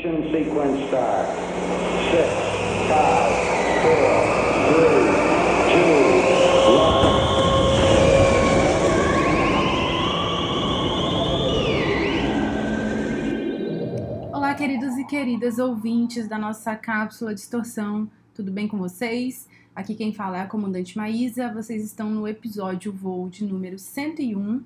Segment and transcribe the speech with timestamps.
[0.00, 1.28] Ignition sequence start.
[2.10, 2.28] Six,
[2.88, 3.32] five,
[3.82, 4.10] four,
[4.72, 4.96] three,
[5.72, 6.00] two,
[6.72, 7.04] one.
[14.32, 19.46] Olá, queridos e queridas ouvintes da nossa cápsula Distorção, tudo bem com vocês?
[19.74, 24.64] Aqui quem fala é a comandante Maísa, vocês estão no episódio voo de número 101.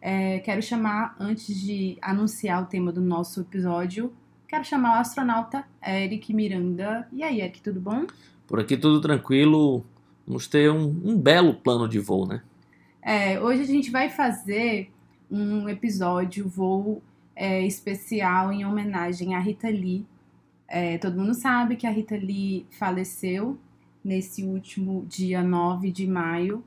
[0.00, 4.10] É, quero chamar, antes de anunciar o tema do nosso episódio,
[4.50, 7.06] quero chamar o astronauta Eric Miranda.
[7.12, 8.04] E aí, Eric, tudo bom?
[8.48, 9.86] Por aqui tudo tranquilo.
[10.26, 12.42] Vamos ter um, um belo plano de voo, né?
[13.00, 14.90] É, hoje a gente vai fazer
[15.30, 17.00] um episódio voo
[17.36, 20.04] é, especial em homenagem à Rita Lee.
[20.66, 23.56] É, todo mundo sabe que a Rita Lee faleceu
[24.04, 26.64] nesse último dia 9 de maio.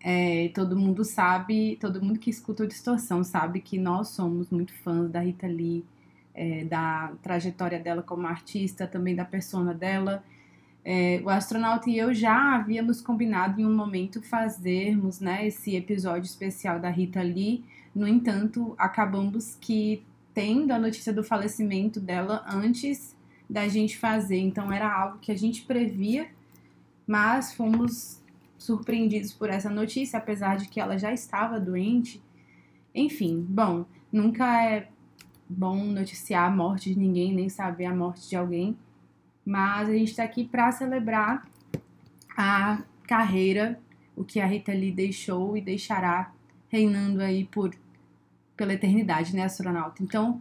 [0.00, 4.72] É, todo mundo sabe, todo mundo que escuta o Distorção sabe que nós somos muito
[4.72, 5.84] fãs da Rita Lee,
[6.34, 10.24] é, da trajetória dela como artista, também da persona dela.
[10.84, 16.26] É, o astronauta e eu já havíamos combinado em um momento fazermos né, esse episódio
[16.26, 17.64] especial da Rita Lee.
[17.94, 23.16] No entanto, acabamos que tendo a notícia do falecimento dela antes
[23.48, 24.38] da gente fazer.
[24.38, 26.28] Então era algo que a gente previa,
[27.06, 28.20] mas fomos
[28.58, 32.20] surpreendidos por essa notícia, apesar de que ela já estava doente.
[32.94, 34.88] Enfim, bom, nunca é
[35.48, 38.76] bom noticiar a morte de ninguém, nem saber a morte de alguém,
[39.44, 41.46] mas a gente está aqui para celebrar
[42.36, 43.78] a carreira,
[44.16, 46.32] o que a Rita Lee deixou e deixará
[46.68, 47.74] reinando aí por
[48.56, 50.02] pela eternidade, né, astronauta?
[50.02, 50.40] Então,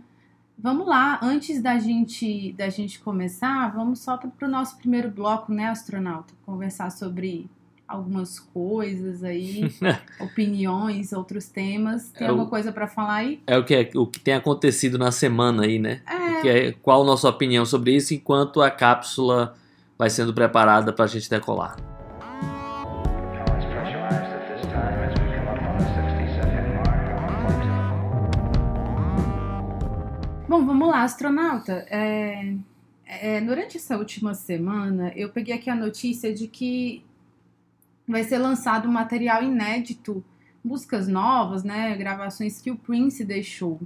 [0.57, 5.51] vamos lá, antes da gente da gente começar, vamos só para o nosso primeiro bloco,
[5.51, 6.33] né, astronauta?
[6.45, 7.49] Conversar sobre
[7.93, 9.71] algumas coisas aí,
[10.19, 12.09] opiniões, outros temas.
[12.11, 13.41] Tem É alguma o- coisa para falar aí?
[13.47, 16.01] É o que, é- o que tem acontecido na semana aí, né?
[16.07, 19.55] É, Que é, qual a nossa opinião sobre isso enquanto a cápsula
[19.97, 21.77] vai sendo preparada para a gente decolar.
[21.79, 27.03] Now it's pressurized at this time as we come up on the 60 second mark.
[30.49, 31.85] Bom, vamos lá, astronauta.
[31.89, 32.55] É,
[33.05, 37.03] é, durante essa última semana, eu peguei aqui a notícia de que
[38.07, 40.23] vai ser lançado um material inédito,
[40.63, 43.79] músicas novas, né, gravações que o Prince deixou.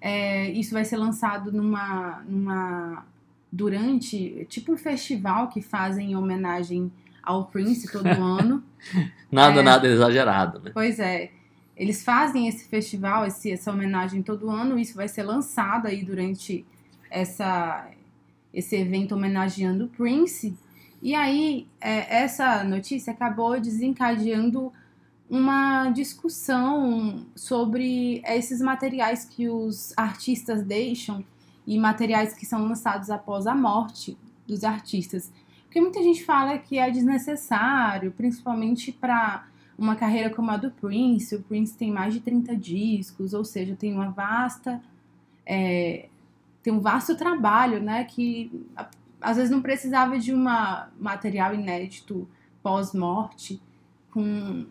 [0.00, 3.04] É, isso vai ser lançado numa, numa
[3.50, 6.92] durante tipo um festival que fazem em homenagem
[7.22, 8.62] ao Prince todo ano.
[9.30, 9.62] Nada, É.
[9.62, 10.70] nada exagerado, né?
[10.72, 11.30] Pois é.
[11.76, 14.78] Eles fazem esse festival, esse, essa homenagem todo ano.
[14.78, 16.64] Isso vai ser lançado aí durante
[17.10, 17.88] essa,
[18.52, 20.56] esse evento homenageando o Prince.
[21.00, 24.72] E aí, é, essa notícia acabou desencadeando
[25.30, 31.24] uma discussão sobre esses materiais que os artistas deixam
[31.66, 34.16] e materiais que são lançados após a morte
[34.46, 35.30] dos artistas.
[35.64, 39.46] Porque muita gente fala que é desnecessário, principalmente para
[39.78, 41.36] uma carreira como a do Prince.
[41.36, 44.82] O Prince tem mais de 30 discos, ou seja, tem uma vasta.
[45.46, 46.08] é,
[46.62, 48.04] tem um vasto trabalho, né?
[48.04, 48.50] Que
[49.20, 50.44] às vezes não precisava de um
[50.98, 52.28] material inédito
[52.62, 53.60] pós-morte,
[54.10, 54.66] com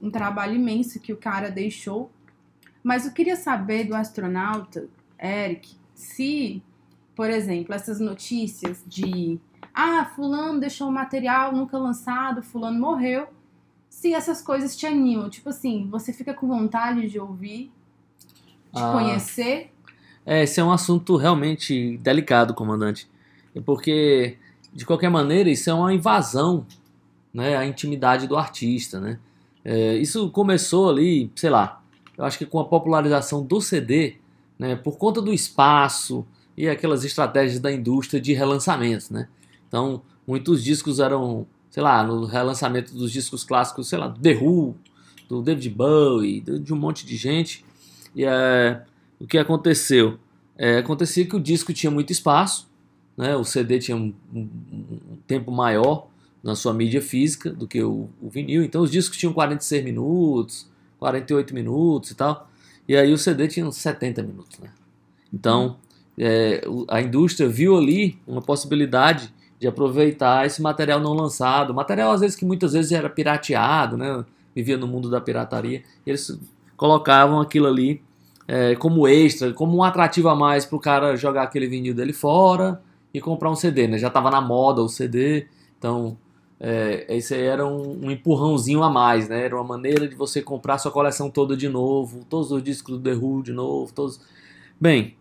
[0.00, 2.10] um trabalho imenso que o cara deixou.
[2.82, 4.88] Mas eu queria saber do astronauta,
[5.22, 6.62] Eric, se,
[7.14, 9.40] por exemplo, essas notícias de
[9.74, 13.28] ah, fulano deixou material nunca lançado, fulano morreu
[13.88, 15.28] se essas coisas te animam.
[15.30, 17.72] Tipo assim, você fica com vontade de ouvir,
[18.72, 18.92] de Ah.
[18.92, 19.72] conhecer.
[20.24, 23.08] É, esse é um assunto realmente delicado, comandante.
[23.64, 24.36] Porque,
[24.72, 26.66] de qualquer maneira, isso é uma invasão
[27.32, 29.00] né, à intimidade do artista.
[29.00, 29.18] Né?
[29.64, 31.82] É, isso começou ali, sei lá,
[32.16, 34.16] eu acho que com a popularização do CD,
[34.58, 39.10] né, por conta do espaço e aquelas estratégias da indústria de relançamentos.
[39.10, 39.28] Né?
[39.68, 44.34] Então, muitos discos eram, sei lá, no relançamento dos discos clássicos, sei lá, do The
[44.34, 44.74] Who,
[45.28, 47.64] do David Bowie, de um monte de gente.
[48.14, 48.82] E é,
[49.20, 50.18] o que aconteceu?
[50.56, 52.66] É, acontecia que o disco tinha muito espaço,
[53.16, 53.34] né?
[53.36, 54.48] o CD tinha um, um-
[55.26, 56.08] tempo maior
[56.42, 60.70] na sua mídia física do que o, o vinil, então os discos tinham 46 minutos,
[60.98, 62.48] 48 minutos e tal,
[62.88, 64.58] e aí o CD tinha uns 70 minutos.
[64.58, 64.68] Né?
[65.32, 65.76] Então
[66.18, 72.20] é, a indústria viu ali uma possibilidade de aproveitar esse material não lançado, material às
[72.20, 74.24] vezes que muitas vezes era pirateado, né?
[74.54, 76.38] vivia no mundo da pirataria, eles
[76.76, 78.02] colocavam aquilo ali
[78.46, 82.12] é, como extra, como um atrativo a mais para o cara jogar aquele vinil dele
[82.12, 82.80] fora
[83.16, 83.98] e comprar um CD, né?
[83.98, 85.46] Já estava na moda o CD,
[85.78, 86.16] então
[86.60, 89.44] é, esse era um, um empurrãozinho a mais, né?
[89.44, 93.02] Era uma maneira de você comprar sua coleção toda de novo, todos os discos do
[93.02, 94.20] The Who de novo, todos.
[94.80, 95.14] Bem,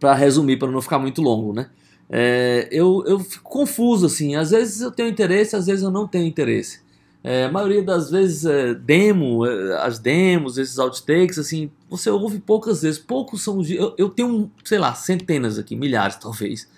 [0.00, 1.68] para resumir, para não ficar muito longo, né?
[2.10, 4.34] É, eu, eu fico confuso, assim.
[4.36, 6.80] Às vezes eu tenho interesse, às vezes eu não tenho interesse.
[7.22, 12.38] É, a maioria das vezes, é, demo, é, as demos, esses outtakes, assim, você ouve
[12.38, 12.98] poucas vezes.
[12.98, 13.58] Poucos são.
[13.58, 16.68] os- Eu, eu tenho, sei lá, centenas aqui, milhares talvez,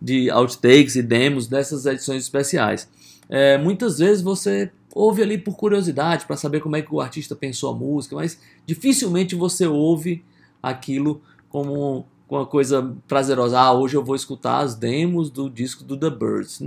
[0.00, 2.88] de outtakes e demos dessas edições especiais.
[3.28, 7.36] É, muitas vezes você ouve ali por curiosidade, para saber como é que o artista
[7.36, 10.24] pensou a música, mas dificilmente você ouve
[10.62, 13.58] aquilo como uma coisa prazerosa.
[13.58, 16.60] Ah, hoje eu vou escutar as demos do disco do The Birds.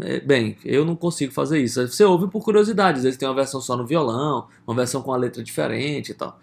[0.00, 1.86] É, Bem, eu não consigo fazer isso.
[1.86, 5.12] Você ouve por curiosidade, às vezes tem uma versão só no violão, uma versão com
[5.12, 6.38] a letra diferente e tal.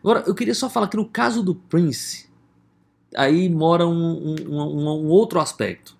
[0.00, 2.25] Agora, eu queria só falar que no caso do Prince,
[3.14, 5.96] aí mora um, um- um- um outro aspecto,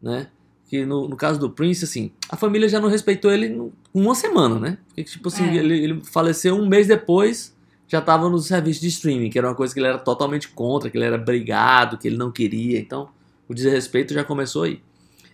[0.00, 0.28] né?
[0.68, 4.58] Que no, no caso do Prince, assim, a família já não respeitou ele uma semana,
[4.58, 4.78] né?
[4.88, 5.56] Porque, tipo assim, É.
[5.56, 7.54] ele, ele faleceu um mês depois,
[7.88, 10.90] já estava no serviço de streaming, que era uma coisa que ele era totalmente contra,
[10.90, 12.80] que ele era brigado, que ele não queria.
[12.80, 13.08] Então,
[13.48, 14.80] o desrespeito já começou aí.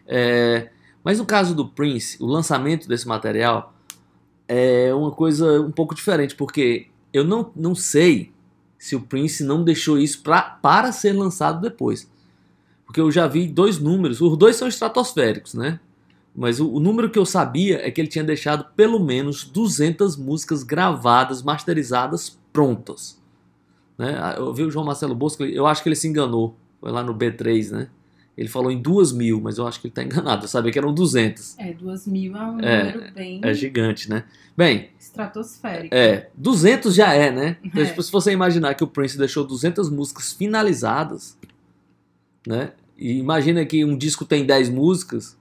[0.07, 0.69] É,
[1.03, 3.73] mas no caso do Prince, o lançamento desse material
[4.47, 8.32] é uma coisa um pouco diferente, porque eu não, não sei
[8.83, 12.11] se o Prince não deixou isso pra, para ser lançado depois.
[12.85, 15.79] Porque eu já vi dois números, os dois são estratosféricos, né?
[16.35, 20.17] Mas o, o número que eu sabia é que ele tinha deixado pelo menos 200
[20.17, 23.23] músicas gravadas, masterizadas, prontas.
[23.97, 24.19] Né?
[24.21, 27.05] Ah, Eu vi o João Marcelo Bosco, eu acho que ele se enganou, foi lá
[27.05, 27.89] no B3, né?
[28.37, 30.45] Ele falou em duas mil, mas eu acho que ele está enganado.
[30.45, 31.59] Eu sabia que eram 200.
[31.59, 34.25] É, duas mil é um É, número bem É gigante, né?
[34.57, 35.95] Bem, estratosférico.
[35.95, 37.57] é, 200 já é, né?
[37.63, 37.87] Então, É.
[37.87, 41.37] tipo, se você imaginar que o Prince deixou 200 músicas finalizadas,
[42.47, 42.73] né?
[42.99, 45.37] E imagina que um disco tem 10 músicas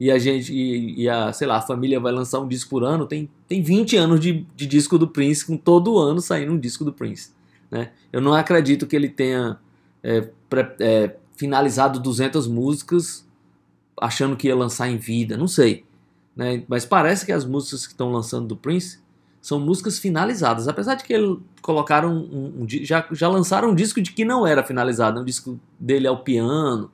[0.00, 2.84] e a gente, e, e a, sei lá, a família vai lançar um disco por
[2.84, 6.58] ano, tem, tem 20 anos de, de disco do Prince, com todo ano saindo um
[6.58, 7.30] disco do Prince,
[7.70, 7.90] né?
[8.12, 9.58] Eu não acredito que ele tenha
[10.02, 13.26] é, pre- é, finalizado 200 músicas
[14.00, 15.84] achando que ia lançar em vida, não sei.
[16.36, 16.62] Né?
[16.68, 18.98] Mas parece que as músicas que estão lançando do Prince
[19.40, 20.68] são músicas finalizadas.
[20.68, 24.46] Apesar de que ele colocaram um, um já, já lançaram um disco de que não
[24.46, 26.90] era finalizado, um disco dele ao piano,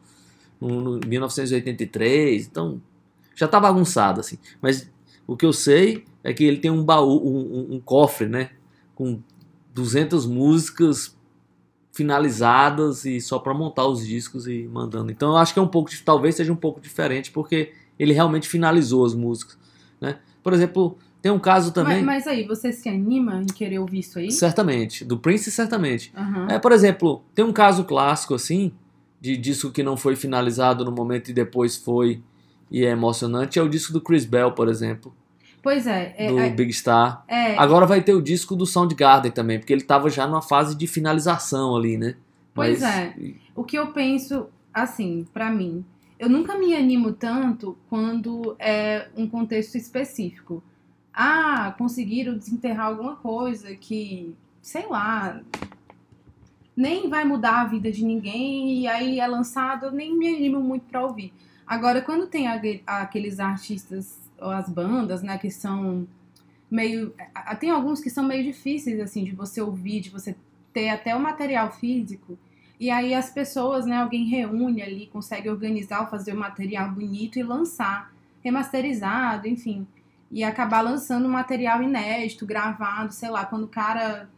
[0.60, 2.80] um, no 1983, então
[3.34, 4.38] já tá bagunçado assim.
[4.62, 4.88] Mas
[5.26, 8.50] o que eu sei é que ele tem um baú, um, um- um cofre, né,
[8.94, 9.20] com
[9.74, 11.16] 200 músicas
[11.94, 15.12] finalizadas e só para montar os discos e mandando.
[15.12, 18.48] Então eu acho que é um pouco, talvez seja um pouco diferente porque ele realmente
[18.48, 19.56] finalizou as músicas,
[20.00, 20.18] né?
[20.42, 24.00] Por exemplo, tem um caso também, Mas, mas aí, você se anima em querer ouvir
[24.00, 24.30] isso aí?
[24.30, 26.12] certamente, do Prince certamente.
[26.16, 26.48] Aham.
[26.50, 28.72] É, por exemplo, tem um caso clássico assim
[29.20, 32.20] de disco que não foi finalizado no momento e depois foi
[32.70, 35.14] e é emocionante, é o disco do Chris Bell, por exemplo,
[35.64, 37.24] Pois é, é, do é, Big Star.
[37.26, 40.76] é, Agora vai ter o disco do Soundgarden também, porque ele tava já numa fase
[40.76, 42.16] de finalização ali, né?
[42.52, 43.14] Pois é.
[43.56, 45.82] o que eu penso, assim, pra mim,
[46.18, 50.62] eu nunca me animo tanto quando é um contexto específico.
[51.14, 55.40] Ah, conseguiram desenterrar alguma coisa que, sei lá,
[56.76, 60.60] nem vai mudar a vida de ninguém e aí é lançado, eu nem me animo
[60.60, 61.32] muito pra ouvir.
[61.66, 62.46] Agora, quando tem
[62.86, 66.06] aqueles artistas as bandas, né, que são
[66.70, 67.14] meio.
[67.60, 70.36] Tem alguns que são meio difíceis, assim, de você ouvir, de você
[70.72, 72.38] ter até o material físico.
[72.78, 77.42] E aí as pessoas, né, alguém reúne ali, consegue organizar, fazer o material bonito e
[77.42, 79.86] lançar, remasterizado, enfim.
[80.30, 84.28] E acabar lançando um material inédito, gravado, sei lá, quando o cara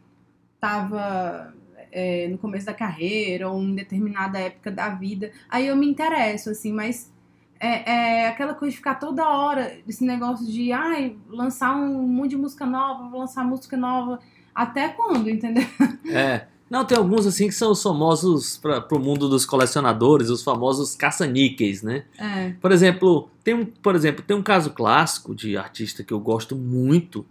[0.59, 1.53] tava
[1.91, 5.31] é, no começo da carreira ou em determinada época da vida.
[5.49, 7.11] Aí eu me interesso, assim, mas
[7.59, 12.31] é, é aquela coisa de ficar toda hora, esse negócio de, ai, lançar um monte
[12.31, 14.19] de música nova, vou lançar música nova.
[14.53, 15.65] Até quando, entendeu?
[16.09, 16.47] É.
[16.69, 20.95] Não, tem alguns assim que são os famosos para o mundo dos colecionadores, os famosos
[20.95, 22.03] caça-níqueis, né?
[22.17, 22.53] É.
[22.59, 26.55] Por exemplo, tem um, por exemplo, tem um caso clássico de artista que eu gosto
[26.55, 27.25] muito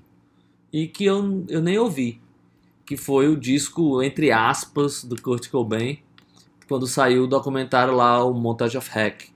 [0.72, 2.20] e que eu, eu nem ouvi,
[2.86, 5.98] que foi o disco entre aspas do Kurt Cobain,
[6.66, 9.28] quando saiu o documentário lá o Montage of Hack,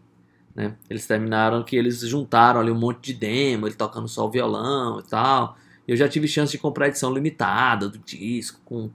[0.54, 0.74] né?
[0.88, 5.00] Eles terminaram que eles juntaram ali um monte de demo, ele tocando só o violão
[5.00, 5.56] e tal.
[5.86, 8.90] Eu já tive chance de comprar edição limitada do disco com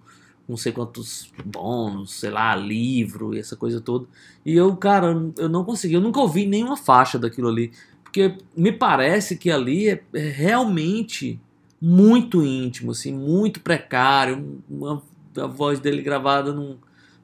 [0.48, 4.06] não sei quantos bônus, sei lá, livro e essa coisa toda.
[4.46, 5.08] E eu, cara,
[5.38, 7.72] eu não consegui, eu nunca ouvi nenhuma faixa daquilo ali.
[8.04, 11.40] Porque me parece que ali é, é realmente
[11.82, 14.62] muito íntimo, assim, muito precário.
[14.70, 15.02] Uma,
[15.38, 16.78] a voz dele gravada num,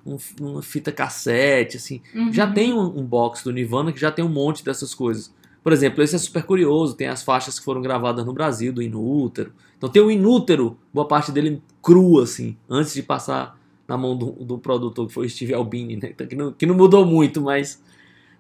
[0.06, 2.02] num- numa fita cassete, assim.
[2.16, 2.32] Uhum.
[2.34, 5.34] Já tem um, um box do Nirvana que já tem um monte dessas coisas.
[5.64, 8.82] Por exemplo, esse é super curioso, tem as faixas que foram gravadas no Brasil, do
[8.82, 9.54] Inútero.
[9.78, 14.32] Então tem o Inútero, boa parte dele cru, assim, antes de passar na mão do,
[14.32, 16.10] do produtor, que foi o Steve Albini, né?
[16.12, 17.82] Então, que, não, que não mudou muito, mas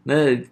[0.05, 0.45] né,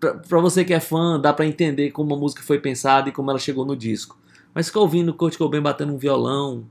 [0.00, 3.12] pra, pra você que é fã, dá pra entender como a música foi pensada e
[3.12, 4.18] como ela chegou no disco.
[4.54, 6.64] Mas ficar ouvindo o Kurt Cobain batendo um violão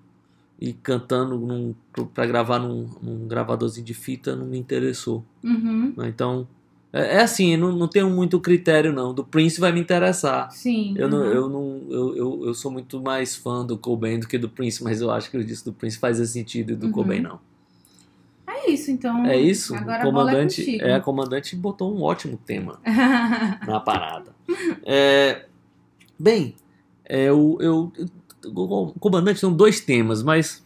[0.63, 1.75] e cantando
[2.13, 5.22] pra gravar num, num gravadorzinho de fita não me interessou.
[5.43, 5.93] Uhum.
[5.98, 6.08] né?
[6.08, 6.48] Então,
[6.93, 9.13] é, é assim, não, não tenho muito critério não.
[9.13, 10.50] Do Prince vai me interessar.
[10.53, 10.93] Sim.
[10.98, 11.25] Eu, não, uhum.
[11.25, 14.82] eu, não, eu, eu, eu sou muito mais fã do Cobain do que do Prince,
[14.82, 16.91] mas eu acho que o disco do Prince faz esse sentido e do Uhum.
[16.93, 17.41] Cobain não.
[18.48, 19.25] É isso, então.
[19.25, 20.86] É isso, Agora é comandante, contigo.
[20.86, 22.79] é, a comandante botou um ótimo tema
[23.67, 24.32] na parada.
[24.86, 25.46] É,
[26.17, 26.55] bem,
[27.03, 27.91] é, eu, eu,
[28.45, 30.65] o comandante são dois temas, mas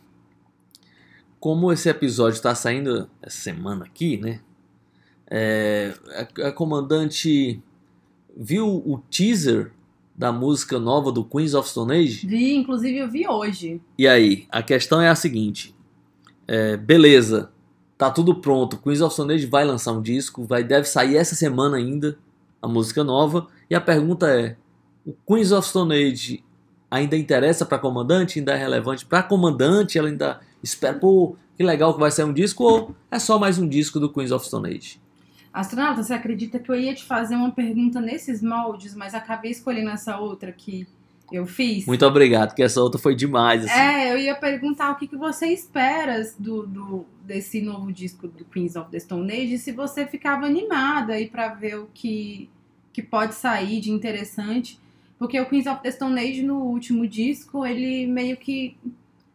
[1.40, 4.42] como esse episódio está saindo essa semana aqui, né?
[5.30, 5.94] é,
[6.42, 7.62] a, a comandante
[8.36, 9.72] viu o teaser
[10.16, 12.26] da música nova do Queens of Stone Age?
[12.26, 13.82] Vi, inclusive eu vi hoje.
[13.98, 15.76] E aí, a questão é a seguinte:
[16.48, 17.52] é, beleza,
[17.98, 18.78] tá tudo pronto.
[18.78, 22.18] Queens of Stone Age vai lançar um disco, vai deve sair essa semana ainda
[22.62, 23.48] a música nova.
[23.70, 24.56] E a pergunta é:
[25.06, 26.44] o Queens of Stone Age
[26.90, 28.40] ainda interessa para comandante?
[28.40, 29.98] Ainda é relevante para comandante?
[29.98, 32.64] Ela ainda espera, pô, que legal que vai sair um disco?
[32.64, 35.00] Ou é só mais um disco do Queens of Stone Age?
[35.52, 39.90] Astronauta, você acredita que eu ia te fazer uma pergunta nesses moldes, mas acabei escolhendo
[39.90, 40.88] essa outra que
[41.32, 41.86] eu fiz?
[41.86, 43.66] Muito obrigado, porque essa outra foi demais.
[43.66, 43.74] Assim.
[43.74, 48.46] É, eu ia perguntar o que, que você espera do, do, desse novo disco do
[48.46, 52.50] Queens of the Stone Age e se você ficava animada aí pra ver o que,
[52.94, 54.80] que pode sair de interessante.
[55.18, 58.78] Porque o Queens of the Stone Age, no último disco, ele meio que.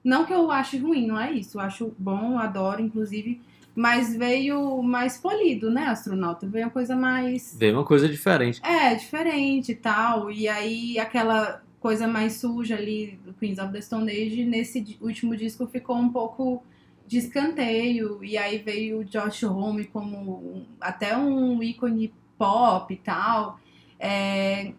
[0.05, 1.59] Não que eu ache ruim, não é isso.
[1.59, 3.41] Eu acho bom, adoro, inclusive.
[3.75, 6.47] Mas veio mais polido, né, astronauta?
[6.47, 7.57] Veio uma coisa mais.
[7.59, 8.61] Veio uma coisa diferente.
[8.65, 10.31] É, diferente e tal.
[10.31, 15.37] E aí aquela coisa mais suja ali do Queens of the Stone Age, nesse último
[15.37, 16.63] disco ficou um pouco
[17.07, 18.23] de escanteio.
[18.23, 23.59] E aí veio o Josh Homme como até um ícone pop e tal.
[23.99, 24.73] É,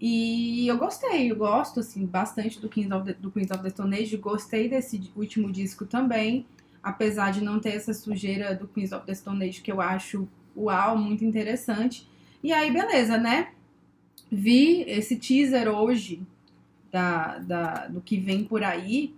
[0.00, 3.68] e eu gostei, eu gosto assim, bastante do Queens of the, do Queens of the
[3.68, 4.16] Stone Age.
[4.16, 6.46] Gostei desse último disco também.
[6.82, 10.26] Apesar de não ter essa sujeira do Queens of the Stone Age, que eu acho
[10.56, 12.08] uau, muito interessante.
[12.42, 13.50] E aí, beleza, né?
[14.32, 16.22] Vi esse teaser hoje
[16.90, 19.14] da, da, do que vem por aí.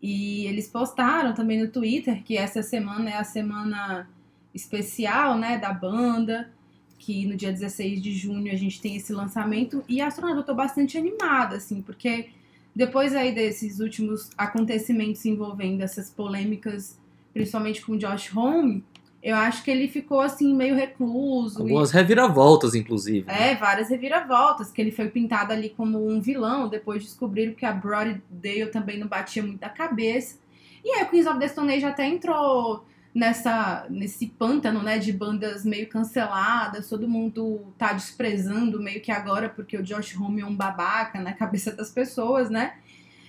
[0.00, 4.08] E eles postaram também no Twitter que essa semana é a semana
[4.54, 6.52] especial, né, da banda.
[6.98, 9.82] Que no dia 16 de junho a gente tem esse lançamento.
[9.88, 12.28] E astronauta, eu tô bastante animada, assim, porque
[12.74, 16.98] depois aí desses últimos acontecimentos envolvendo essas polêmicas,
[17.32, 18.82] principalmente com o Josh Homme,
[19.22, 21.60] eu acho que ele ficou assim meio recluso.
[21.60, 23.26] e- Algumas reviravoltas, inclusive.
[23.26, 23.52] né?
[23.52, 27.72] é, várias reviravoltas, que ele foi pintado ali como um vilão, depois descobriram que a
[27.72, 30.38] Brody Dale também não batia muito a cabeça.
[30.84, 35.12] E aí o Queens of the Stone Age até entrou nessa, nesse pântano, né, de
[35.12, 40.46] bandas meio canceladas, todo mundo tá desprezando meio que agora, porque o Josh Homme é
[40.46, 42.74] um babaca na cabeça das pessoas, né?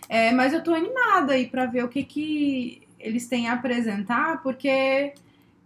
[0.10, 4.42] É, mas eu tô animada aí pra ver o que que eles têm a apresentar,
[4.42, 5.14] porque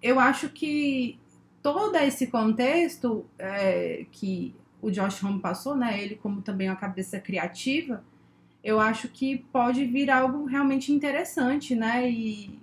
[0.02, 1.18] eu acho que
[1.62, 6.02] todo esse contexto é, que o Josh Homme passou, né?
[6.02, 8.04] Ele como também uma cabeça criativa,
[8.64, 12.10] eu acho que pode vir algo realmente interessante, né?
[12.10, 12.60] E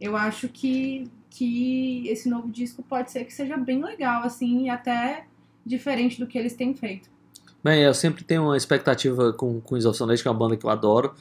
[0.00, 4.70] eu acho que, que esse novo disco pode ser que seja bem legal, assim, e
[4.70, 5.26] até
[5.64, 7.08] diferente do que eles têm feito.
[7.62, 10.64] Bem, eu sempre tenho uma expectativa com of Stone Age, que é uma banda que
[10.64, 11.14] eu adoro.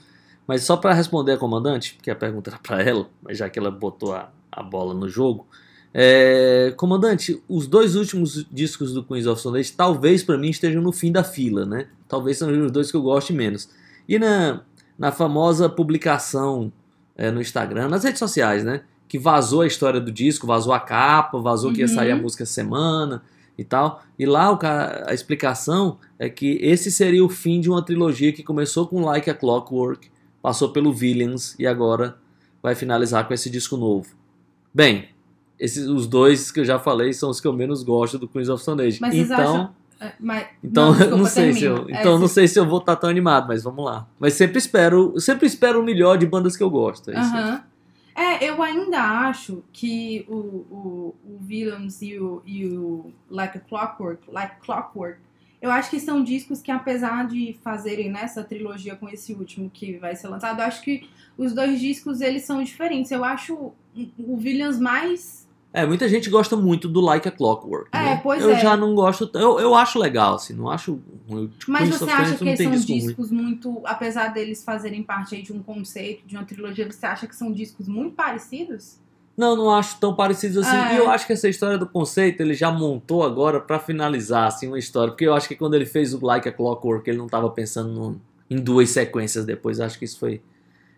[0.48, 3.60] Mas só para responder a comandante, porque a pergunta era para ela, mas já que
[3.60, 5.46] ela botou a, a bola no jogo.
[5.94, 10.94] É, comandante, os dois últimos discos do Queens of Stone talvez para mim estejam no
[10.94, 11.88] fim da fila, né?
[12.08, 13.70] Talvez sejam os dois que eu goste menos.
[14.08, 14.62] E na,
[14.98, 16.72] na famosa publicação
[17.18, 18.82] é, no Instagram, nas redes sociais, né?
[19.10, 22.22] Que vazou a história do disco, vazou a capa, vazou que ia sair a Uhum.
[22.22, 23.22] música essa semana
[23.58, 24.04] e tal.
[24.20, 28.32] E lá o cara, a explicação é que esse seria o fim de uma trilogia
[28.32, 30.10] que começou com Like a Clockwork,
[30.42, 32.18] passou pelo Villains e agora
[32.62, 34.10] vai finalizar com esse disco novo.
[34.74, 35.10] Bem,
[35.60, 38.50] esses, os dois que eu já falei são os que eu menos gosto do Queens
[38.50, 39.00] of Stone Age.
[39.02, 42.34] Mas então, acham- É, Mas, então desculpa, não sei se eu, É, então não se-
[42.36, 44.08] sei se eu vou estar tão animado, mas vamos lá.
[44.20, 47.10] Mas sempre espero, sempre espero o melhor de bandas que eu gosto.
[47.12, 47.18] É.
[47.18, 47.64] Aham.
[48.16, 53.62] É, eu ainda acho que o, o, o Villains e o, e o Like a
[53.62, 55.20] Clockwork, Like Clockwork,
[55.62, 59.98] eu acho que são discos que, apesar de fazerem nessa trilogia com esse último que
[59.98, 63.12] vai ser lançado, eu acho que os dois discos eles são diferentes.
[63.12, 63.74] Eu acho o-
[64.20, 67.90] o Villains mais É, muita gente gosta muito do Like a Clockwork.
[67.92, 68.20] É, né?
[68.24, 68.60] pois eu é.
[68.60, 69.30] já não gosto.
[69.34, 71.52] Eu, eu acho legal, assim, não acho ruim.
[71.68, 73.00] Mas Queens você acha que eles são disco ruim.
[73.00, 77.28] discos muito, apesar deles fazerem parte aí de um conceito, de uma trilogia, você acha
[77.28, 78.98] que são discos muito parecidos?
[79.36, 80.76] Não, não acho tão parecidos assim.
[80.76, 80.96] É.
[80.96, 84.68] E eu acho que essa história do conceito ele já montou agora pra finalizar assim
[84.68, 87.28] uma história, porque eu acho que quando ele fez o Like a Clockwork ele não
[87.28, 89.80] tava pensando no- em duas sequências depois.
[89.80, 90.42] Acho que isso foi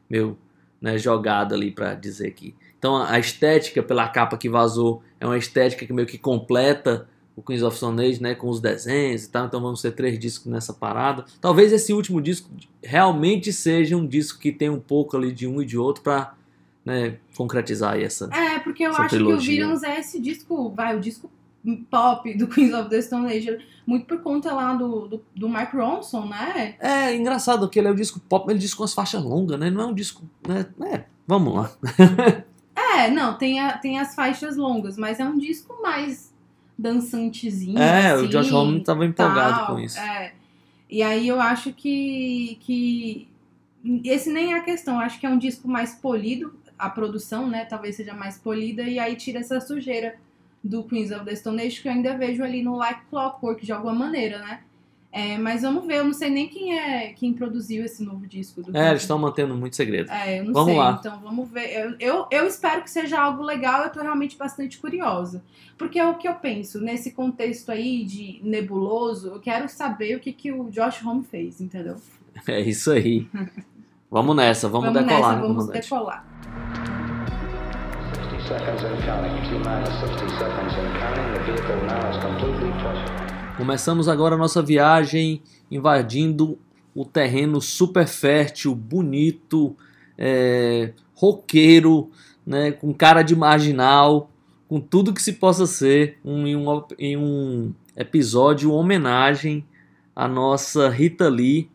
[0.09, 0.37] meio
[0.81, 2.55] né, jogado ali pra dizer que.
[2.79, 7.41] Então a estética pela capa que vazou é uma estética que meio que completa o
[7.41, 9.45] Queens of Stone Age, né, com os desenhos e tal.
[9.45, 11.25] Então vamos ter três discos nessa parada.
[11.39, 12.49] Talvez esse último disco
[12.83, 16.33] realmente seja um disco que tem um pouco ali de um e de outro pra
[16.83, 19.37] né, concretizar essa É, porque eu acho trilogia.
[19.37, 21.29] que o Villains é esse disco, vai, o disco
[21.89, 25.75] pop do Queens of the Stone Age, muito por conta lá do, do, do Mike
[25.75, 26.75] Ronson, né?
[26.79, 28.93] É engraçado que ele é um disco pop, mas ele é um disco com as
[28.93, 29.69] faixas longas, né?
[29.69, 30.23] Não é um disco.
[30.47, 30.65] Né?
[30.93, 31.71] É, vamos lá.
[33.05, 36.33] É, não, tem, a, tem as faixas longas, mas é um disco mais
[36.77, 37.77] dançantezinho.
[37.77, 39.99] É, assim, o Josh Homme tava empolgado tal, com isso.
[39.99, 40.33] É.
[40.89, 43.27] E aí eu acho que, que
[44.03, 47.47] esse nem é a questão, eu acho que é um disco mais polido, a produção,
[47.47, 50.15] né, talvez seja mais polida, e aí tira essa sujeira
[50.63, 53.71] do Queens of the Stone Age, que eu ainda vejo ali no Like Clockwork, de
[53.71, 54.61] alguma maneira, né?
[55.11, 58.61] É, mas vamos ver, eu não sei nem quem é quem produziu esse novo disco.
[58.61, 60.11] Do É, eles estão mantendo muito segredo.
[60.11, 60.97] é, eu não Vamos sei, lá.
[60.99, 61.67] então vamos ver.
[61.73, 65.43] Eu, eu, eu espero que seja algo legal, eu tô realmente bastante curiosa.
[65.79, 70.19] Porque é o que eu penso, nesse contexto aí de nebuloso, eu quero saber o
[70.19, 71.95] que, que o Josh Homme fez, entendeu?
[72.47, 73.27] É isso aí.
[74.11, 75.81] Vamos nessa, vamos, decolar, nessa, né, vamos comandante?
[75.81, 76.25] decolar.
[78.13, 79.41] 60 seconds and counting.
[79.43, 81.33] T minus 60 seconds and counting.
[81.33, 83.28] The vehicle now is completely touched.
[83.59, 86.57] Começamos agora a nossa viagem invadindo
[86.95, 89.75] o terreno super fértil, bonito,
[90.17, 92.09] é, roqueiro,
[92.47, 94.31] né, com cara de marginal,
[94.69, 99.65] com tudo que se possa ser um- em, um, em um episódio, homenagem
[100.15, 101.69] à nossa Rita Lee,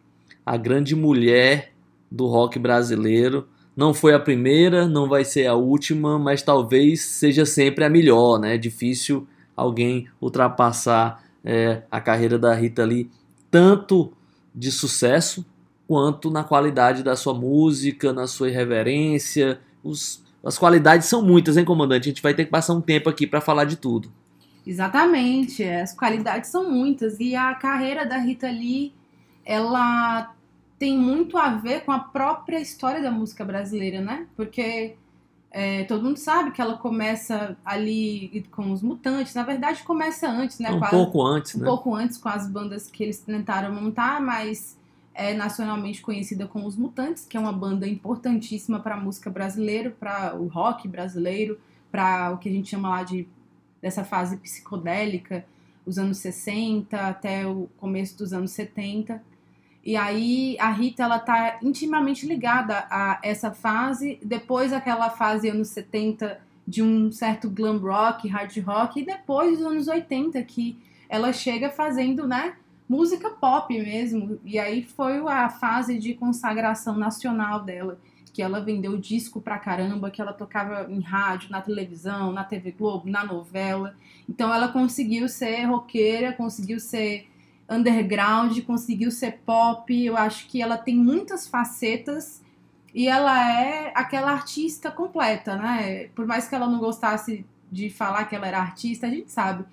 [0.45, 1.73] a grande mulher
[2.11, 3.47] do rock brasileiro.
[3.77, 8.39] Não foi a primeira, não vai ser a última, mas talvez seja sempre a melhor,
[8.41, 8.55] né?
[8.55, 13.11] É difícil alguém ultrapassar é, a carreira da Rita Lee,
[13.51, 14.13] tanto
[14.55, 15.45] de sucesso
[15.87, 19.61] quanto na qualidade da sua música, na sua irreverência.
[19.83, 22.09] Os- as qualidades são muitas, hein, comandante?
[22.09, 24.11] A gente vai ter que passar um tempo aqui para falar de tudo.
[24.67, 28.95] Exatamente, é, as qualidades são muitas e a carreira da Rita Lee,
[29.45, 30.33] ela
[30.79, 34.27] tem muito a ver com a própria história da música brasileira, né?
[34.35, 34.97] Porque
[35.57, 40.59] é, todo mundo sabe que ela começa ali com os Mutantes, na verdade começa antes,
[40.59, 40.73] né?
[40.73, 41.65] um pouco antes, um né?
[41.65, 44.77] pouco antes com as bandas que eles tentaram montar, mas
[45.15, 49.93] é nacionalmente conhecida como Os Mutantes, que é uma banda importantíssima para a música brasileira,
[49.93, 51.57] para o rock brasileiro,
[51.89, 53.29] para o que a gente chama lá de
[53.81, 55.45] dessa fase psicodélica,
[55.87, 59.23] os anos 60 até o começo dos anos 70.
[59.85, 65.69] E aí a Rita ela tá intimamente ligada a essa fase, depois aquela fase anos
[65.69, 71.33] 70 de um certo glam rock, hard rock, e depois dos anos 80 que ela
[71.33, 72.55] chega fazendo, né,
[72.89, 74.41] música pop mesmo.
[74.43, 77.99] E aí foi a fase de consagração nacional dela,
[78.33, 82.73] que ela vendeu disco pra caramba, que ela tocava em rádio, na televisão, na TV
[82.73, 83.95] Globo, na novela.
[84.27, 87.29] Então ela conseguiu ser roqueira, conseguiu ser
[87.69, 90.05] underground, conseguiu ser pop.
[90.05, 92.43] Eu acho que ela tem muitas facetas
[92.95, 96.09] e ela é aquela artista completa, né?
[96.15, 99.65] Por mais que ela não gostasse de falar que ela era artista, a gente sabe.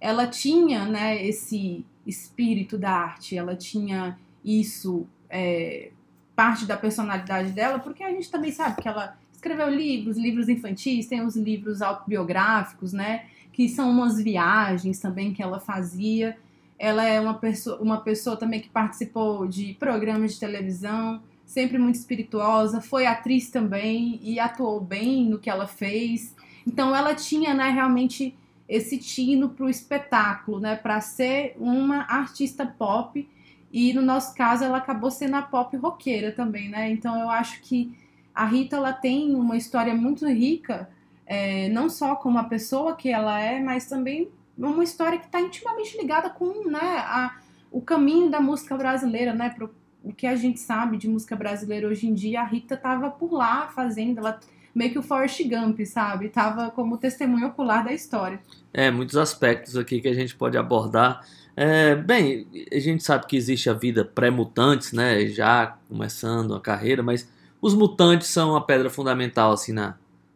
[0.00, 5.90] Ela tinha, né, esse espírito da arte, ela tinha isso, é,
[6.34, 11.06] parte da personalidade dela, porque a gente também sabe que ela escreveu livros, livros infantis,
[11.06, 13.26] tem os livros autobiográficos, né?
[13.52, 16.36] Que são umas viagens também que ela fazia.
[16.78, 21.96] Ela é uma pessoa, uma pessoa também que participou de programas de televisão, sempre muito
[21.96, 26.34] espirituosa, foi atriz também e atuou bem no que ela fez.
[26.66, 28.36] Então ela tinha, né, realmente
[28.68, 33.28] esse tino para o espetáculo, né, para ser uma artista pop.
[33.72, 36.90] E no nosso caso ela acabou sendo a pop roqueira também, né?
[36.90, 37.92] Então eu acho que
[38.34, 40.88] a Rita ela tem uma história muito rica,
[41.26, 45.40] é, não só como a pessoa que ela é, mas também uma história que está
[45.40, 47.36] intimamente ligada com né, a,
[47.70, 49.50] o caminho da música brasileira, né?
[49.50, 53.10] Pro, o que a gente sabe de música brasileira hoje em dia, a Rita estava
[53.10, 54.38] por lá fazendo, ela
[54.74, 56.28] meio que o Forrest Gump, sabe?
[56.28, 58.40] Tava como testemunho ocular da história.
[58.72, 61.24] É, muitos aspectos aqui que a gente pode abordar.
[61.56, 65.26] É, bem, a gente sabe que existe a vida pré-mutantes, né?
[65.26, 67.28] Já começando a carreira, mas
[67.62, 69.94] os mutantes são a pedra fundamental assim na,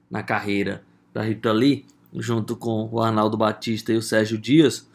[0.08, 1.84] na carreira da Rita Lee.
[2.18, 4.88] Junto com o Arnaldo Batista e o Sérgio Dias,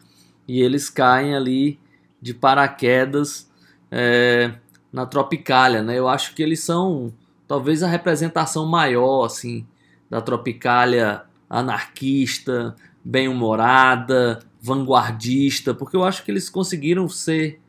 [0.47, 1.79] e eles caem ali
[2.21, 3.49] de paraquedas
[3.89, 4.53] é,
[4.91, 5.97] na Tropicália, né?
[5.97, 7.13] Eu acho que eles são
[7.47, 9.65] talvez a representação maior, assim,
[10.09, 17.59] da Tropicália anarquista, bem-humorada, vanguardista, porque eu acho que eles conseguiram ser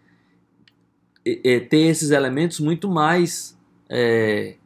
[1.24, 4.56] ter esses elementos muito mais é,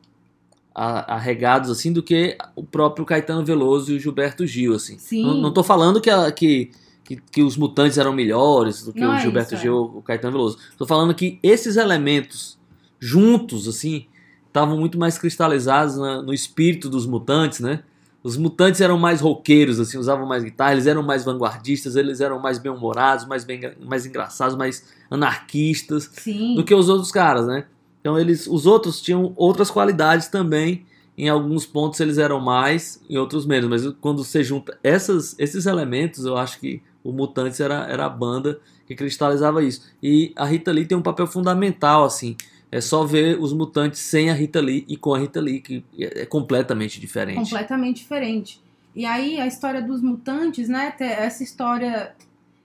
[0.81, 4.99] arregados assim do que o próprio Caetano Veloso e o Gilberto Gil assim.
[4.99, 5.23] Sim.
[5.25, 6.71] Não, não tô falando que, a- que,
[7.05, 10.03] que, que os mutantes eram melhores do que Não o é Gilberto isso, Gil o
[10.03, 10.59] Caetano Veloso.
[10.77, 12.59] Tô falando que esses elementos
[13.01, 14.07] juntos assim
[14.47, 17.83] estavam muito mais cristalizados na- no espírito dos mutantes, né?
[18.23, 22.41] Os mutantes eram mais roqueiros, assim, usavam mais guitarra, eles eram mais vanguardistas, eles eram
[22.41, 26.55] mais bem-humorados, mais, bem, mais engraçados, mais anarquistas Sim.
[26.57, 27.64] do que os outros caras, né?
[28.01, 30.87] Então eles, os outros tinham outras qualidades também.
[31.17, 33.69] Em alguns pontos eles eram mais, em outros menos.
[33.69, 38.09] Mas quando você junta essas, esses elementos, eu acho que o Mutantes era, era a
[38.09, 39.91] banda que cristalizava isso.
[40.03, 42.37] E a Rita Lee tem um papel fundamental, assim.
[42.71, 45.85] É só ver os Mutantes sem a Rita Lee e com a Rita Lee, que
[45.99, 47.39] é completamente diferente.
[47.39, 48.61] completamente diferente.
[48.95, 50.93] E aí a história dos mutantes, né?
[50.99, 52.15] Essa história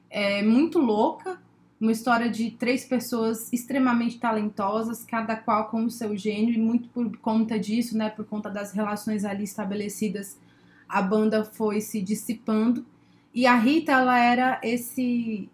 [0.10, 1.40] é muito louca,
[1.84, 6.88] uma história de três pessoas extremamente talentosas, cada qual com o seu gênio, e muito
[6.88, 8.10] por conta disso, né?
[8.10, 10.40] Por conta das relações ali estabelecidas,
[10.88, 12.86] a banda foi se dissipando.
[13.34, 15.50] E a Rita, ela era esse.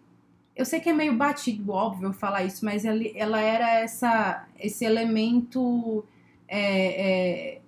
[0.54, 4.84] Eu sei que é meio batido, óbvio, falar isso, mas ela, ela era essa, esse
[4.84, 6.04] elemento.
[6.46, 7.60] é, é,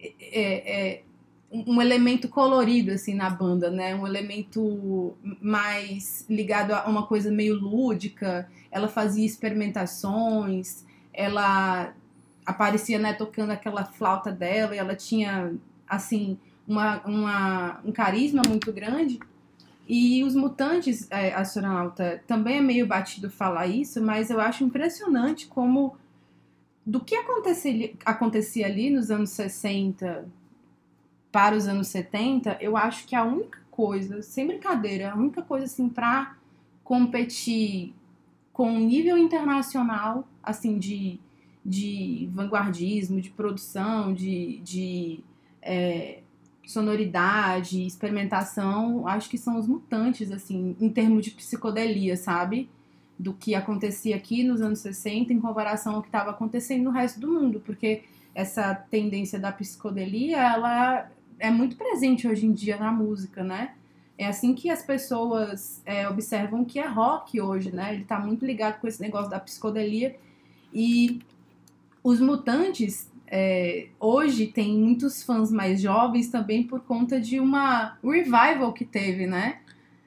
[0.00, 1.02] é, é,
[1.50, 3.94] um elemento colorido assim na banda, né?
[3.94, 8.48] Um elemento mais ligado a uma coisa meio lúdica.
[8.70, 11.94] Ela fazia experimentações, ela
[12.44, 15.54] aparecia né, tocando aquela flauta dela e ela tinha
[15.86, 19.18] assim uma, uma, um carisma muito grande.
[19.88, 25.46] E os mutantes, é, astronauta, também é meio batido falar isso, mas eu acho impressionante
[25.46, 25.96] como
[26.84, 30.26] do que acontecia, acontecia ali nos anos 60
[31.38, 35.66] para os anos 70, eu acho que a única coisa, sem brincadeira, a única coisa
[35.66, 36.36] assim para
[36.82, 37.94] competir
[38.52, 41.20] com um nível internacional, assim, de,
[41.64, 45.20] de vanguardismo, de produção, de, de
[45.62, 46.22] é,
[46.66, 52.68] sonoridade, experimentação, acho que são os mutantes, assim, em termos de psicodelia, sabe?
[53.16, 57.20] Do que acontecia aqui nos anos 60 em comparação ao que estava acontecendo no resto
[57.20, 58.02] do mundo, porque
[58.34, 63.72] essa tendência da psicodelia, ela é muito presente hoje em dia na música, né?
[64.16, 67.94] É assim que as pessoas é, observam que é rock hoje, né?
[67.94, 70.16] Ele tá muito ligado com esse negócio da psicodelia.
[70.74, 71.20] E
[72.02, 78.72] os mutantes, é, hoje, tem muitos fãs mais jovens também por conta de uma revival
[78.72, 79.58] que teve, né?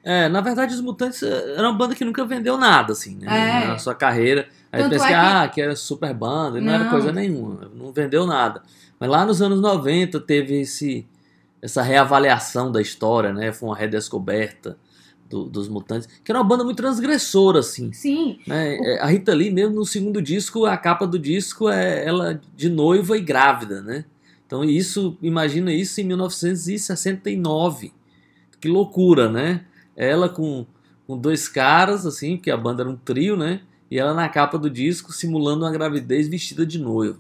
[0.03, 3.63] É, na verdade, os Mutantes eh, era uma banda que nunca vendeu nada, assim, né?
[3.63, 3.67] É.
[3.67, 4.47] Na sua carreira.
[4.71, 6.91] Aí pensa é que, ah, que era super banda, e não, era Não.
[6.91, 8.63] coisa nenhuma, não vendeu nada.
[8.99, 11.05] Mas lá nos anos 90 teve esse,
[11.61, 13.51] essa reavaliação da história, né?
[13.51, 14.77] Foi uma redescoberta
[15.29, 17.93] do- dos Mutantes, que era uma banda muito transgressora, assim.
[17.93, 18.75] Sim, né?
[18.77, 22.69] É, A Rita Lee, mesmo no segundo disco, a capa do disco é ela de
[22.69, 24.03] noiva e grávida, né?
[24.45, 27.93] Então isso, imagina isso em 1969.
[28.59, 29.65] Que loucura, né?
[29.95, 30.65] Ela com,
[31.07, 33.61] com dois caras, assim, porque a banda era um trio, né?
[33.89, 37.19] E ela na capa do disco simulando uma gravidez vestida de noivo.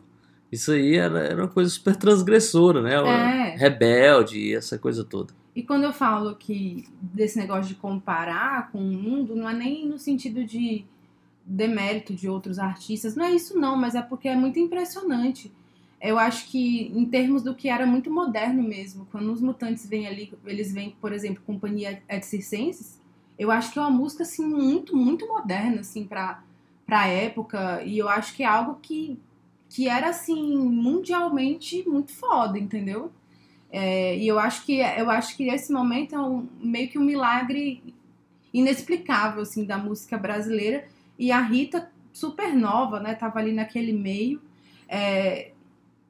[0.51, 2.93] Isso aí era, era uma coisa super transgressora, né?
[2.95, 3.55] Ela- É.
[3.55, 5.33] Rebelde, essa coisa toda.
[5.55, 9.85] E quando eu falo que desse negócio de comparar com o mundo, não é nem
[9.87, 10.85] no sentido de
[11.45, 15.51] demérito de outros artistas, não é isso não, mas é porque é muito impressionante.
[15.99, 20.07] Eu acho que em termos do que era muito moderno mesmo, quando os mutantes vêm
[20.07, 22.99] ali, eles vêm, por exemplo, Companhia et Circenses,
[23.37, 26.41] eu acho que é uma música assim muito, muito moderna assim para
[26.85, 29.17] para época e eu acho que é algo que
[29.71, 33.09] que era assim mundialmente muito foda, entendeu?
[33.71, 37.03] É, e eu acho que eu acho que esse momento é um, meio que um
[37.03, 37.81] milagre
[38.53, 40.83] inexplicável assim da música brasileira
[41.17, 44.41] e a Rita super nova né tava ali naquele meio
[44.89, 45.51] é,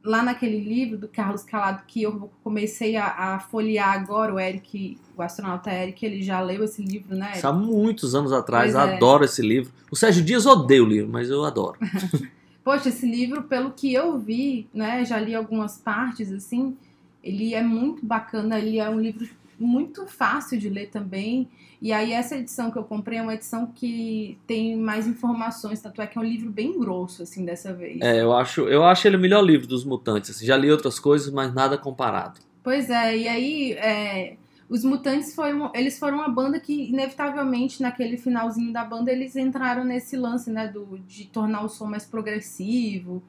[0.04, 4.98] lá naquele livro do Carlos Calado que eu comecei a, a folhear agora o Eric
[5.16, 8.96] o astronauta Eric ele já leu esse livro né há muitos anos atrás, Pois é.
[8.96, 9.72] adoro esse livro.
[9.92, 11.78] O Sérgio Dias odeia o livro, mas eu adoro.
[12.64, 16.78] Poxa, esse livro, pelo que eu vi, né, já li algumas partes assim,
[17.24, 19.28] ele é muito bacana, ele é um livro
[19.60, 21.48] muito fácil de ler também.
[21.82, 26.02] E aí essa edição que eu comprei é uma edição que tem mais informações, tanto
[26.02, 28.00] é que é um livro bem grosso assim dessa vez.
[28.02, 30.30] É, eu acho, eu acho ele o melhor livro dos mutantes.
[30.30, 30.46] assim.
[30.46, 32.40] já li outras coisas, mas nada comparado.
[32.64, 34.36] Pois é, e aí é,
[34.72, 39.36] Os Mutantes foi um- eles foram uma banda que, inevitavelmente, naquele finalzinho da banda, eles
[39.36, 43.22] entraram nesse lance, né, do, de tornar o som mais progressivo,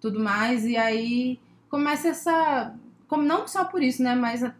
[0.00, 1.38] tudo mais, e aí
[1.70, 2.74] começa essa.
[3.06, 4.52] Como, não só por isso, né, mas a-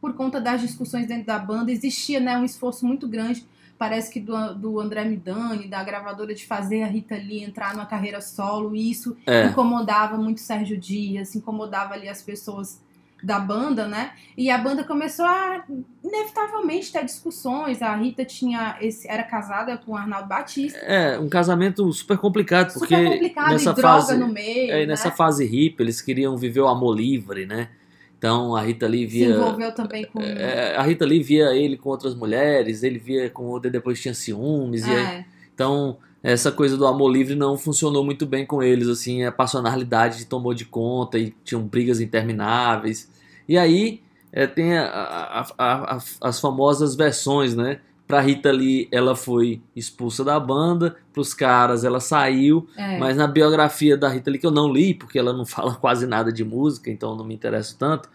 [0.00, 3.46] por conta das discussões dentro da banda, existia, né, um esforço muito grande,
[3.78, 7.86] parece que do, do André Midani, da gravadora, de fazer a Rita Lee entrar numa
[7.86, 12.80] carreira solo, e isso É, incomodava muito Sérgio Dias, incomodava ali as pessoas
[13.24, 14.12] da banda, né?
[14.36, 15.64] E a banda começou a
[16.02, 17.80] inevitavelmente ter discussões.
[17.80, 20.78] A Rita tinha esse era casada com o Arnaldo Batista.
[20.78, 24.80] é um casamento super complicado, porque super complicado nessa e droga fase, no meio, é,
[24.80, 24.86] né?
[24.86, 27.70] nessa fase hippie, eles queriam viver o amor livre, né?
[28.18, 31.76] Então a Rita Lee Se via envolveu também com é, a Rita Lee via ele
[31.76, 36.50] com outras mulheres, ele via com outra, depois tinha ciúmes, e aí, É, então essa
[36.50, 40.64] coisa do amor livre não funcionou muito bem com eles, assim, a passionalidade tomou de
[40.64, 43.12] conta e tinham brigas intermináveis.
[43.48, 44.00] E aí
[44.32, 47.80] é, tem a- a- a- as famosas versões, né?
[48.06, 52.98] Pra Rita Lee, ela foi expulsa da banda, pros caras ela saiu, é.
[52.98, 56.06] mas na biografia da Rita Lee, que eu não li, porque ela não fala quase
[56.06, 58.08] nada de música, então não me interessa tanto,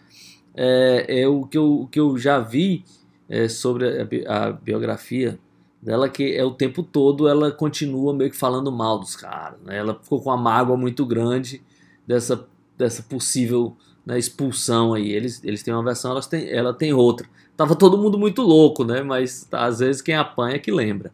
[0.54, 2.84] é, é o, que eu, o que eu já vi
[3.28, 5.38] é, sobre a, bi- a biografia
[5.82, 9.58] dela, que é o tempo todo ela continua meio que falando mal dos caras.
[9.64, 9.78] Né?
[9.78, 11.62] Ela ficou com uma mágoa muito grande
[12.06, 15.10] dessa, dessa possível né, expulsão aí.
[15.10, 17.28] Eles, eles têm uma versão, elas têm, ela tem outra.
[17.56, 19.02] Tava todo mundo muito louco, né?
[19.02, 21.12] Mas tá, às vezes quem apanha é que lembra.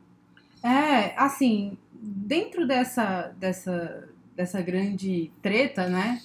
[0.62, 6.20] É, assim, dentro dessa, dessa, dessa grande treta, né?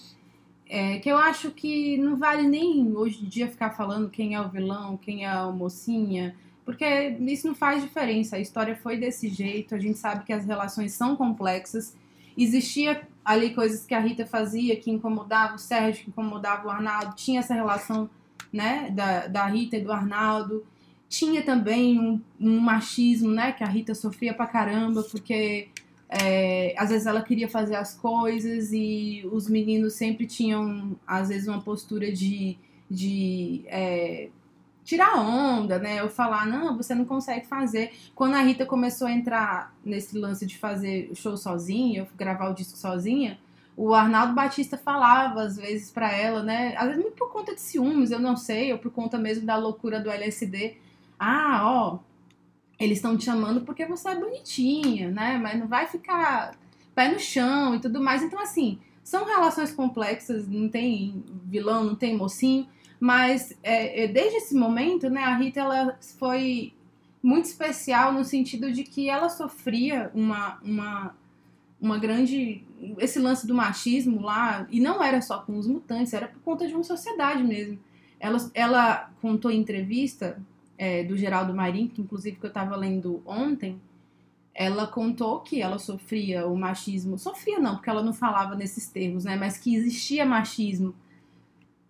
[0.68, 4.42] É, que eu acho que não vale nem hoje em dia ficar falando quem é
[4.42, 6.86] o vilão, quem é a mocinha, porque
[7.20, 8.38] isso não faz diferença.
[8.38, 11.96] A história foi desse jeito, a gente sabe que as relações são complexas.
[12.38, 17.16] Existia ali coisas que a Rita fazia que incomodava o Sérgio, que incomodava o Arnaldo,
[17.16, 18.10] tinha essa relação
[18.52, 20.66] né, da, da Rita e do Arnaldo.
[21.08, 25.70] Tinha também um, um machismo, né, que a Rita sofria pra caramba, porque
[26.10, 31.48] é, às vezes ela queria fazer as coisas e os meninos sempre tinham, às vezes,
[31.48, 32.58] uma postura de,
[32.90, 34.30] de é,
[34.84, 36.04] tirar onda, né?
[36.04, 37.94] Ou falar, não, você não consegue fazer.
[38.16, 42.78] Quando a Rita começou a entrar nesse lance de fazer show sozinha, gravar o disco
[42.78, 43.40] sozinha,
[43.76, 46.76] o Arnaldo Batista falava às vezes pra ela, né?
[46.78, 49.56] Às vezes muito por conta de ciúmes, eu não sei, ou por conta mesmo da
[49.56, 50.78] loucura do LSD.
[51.18, 52.00] Ah, ó,
[52.80, 55.38] eles estão te chamando porque você é bonitinha, né?
[55.38, 56.56] Mas não vai ficar
[56.94, 58.22] pé no chão e tudo mais.
[58.24, 62.68] Então, assim, são relações complexas, não tem vilão, não tem mocinho,
[63.02, 66.72] mas é, é, desde esse momento, né, a Rita ela foi
[67.22, 71.16] muito especial no sentido de que ela sofria uma, uma,
[71.82, 72.64] uma grande.
[73.00, 76.68] esse lance do machismo lá, e não era só com os mutantes, era por conta
[76.68, 77.80] de uma sociedade mesmo.
[78.20, 80.40] Ela, ela contou em entrevista
[80.78, 83.82] é, do Geraldo Marim, que inclusive que eu estava lendo ontem,
[84.54, 87.18] ela contou que ela sofria o machismo.
[87.18, 89.36] Sofria não, porque ela não falava nesses termos, né?
[89.36, 90.94] Mas que existia machismo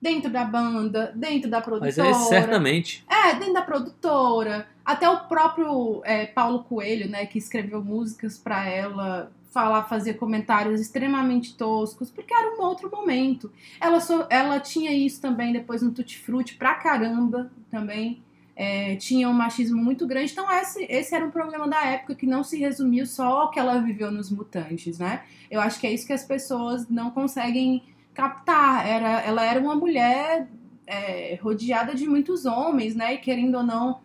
[0.02, 2.10] dentro da banda, dentro da produtora.
[2.10, 3.06] Mas é certamente.
[3.08, 4.68] É, dentro da produtora.
[4.84, 10.82] Até o próprio é, Paulo Coelho, né, que escreveu músicas pra ela, falar, fazer comentários
[10.82, 13.52] extremamente toscos, porque era um outro momento.
[13.80, 18.24] Ela, so, ela tinha isso também depois no Tutti Frutti pra caramba também.
[18.56, 20.32] É, tinha um machismo muito grande.
[20.32, 23.60] Então, esse, esse era um problema da época que não se resumiu só ao que
[23.60, 25.24] ela viveu nos Mutantes, né?
[25.50, 28.88] Eu acho que é isso que as pessoas não conseguem captar.
[28.88, 30.47] Era, ela era uma mulher
[30.86, 33.13] é, rodeada de muitos homens, né?
[33.13, 34.00] E querendo ou não,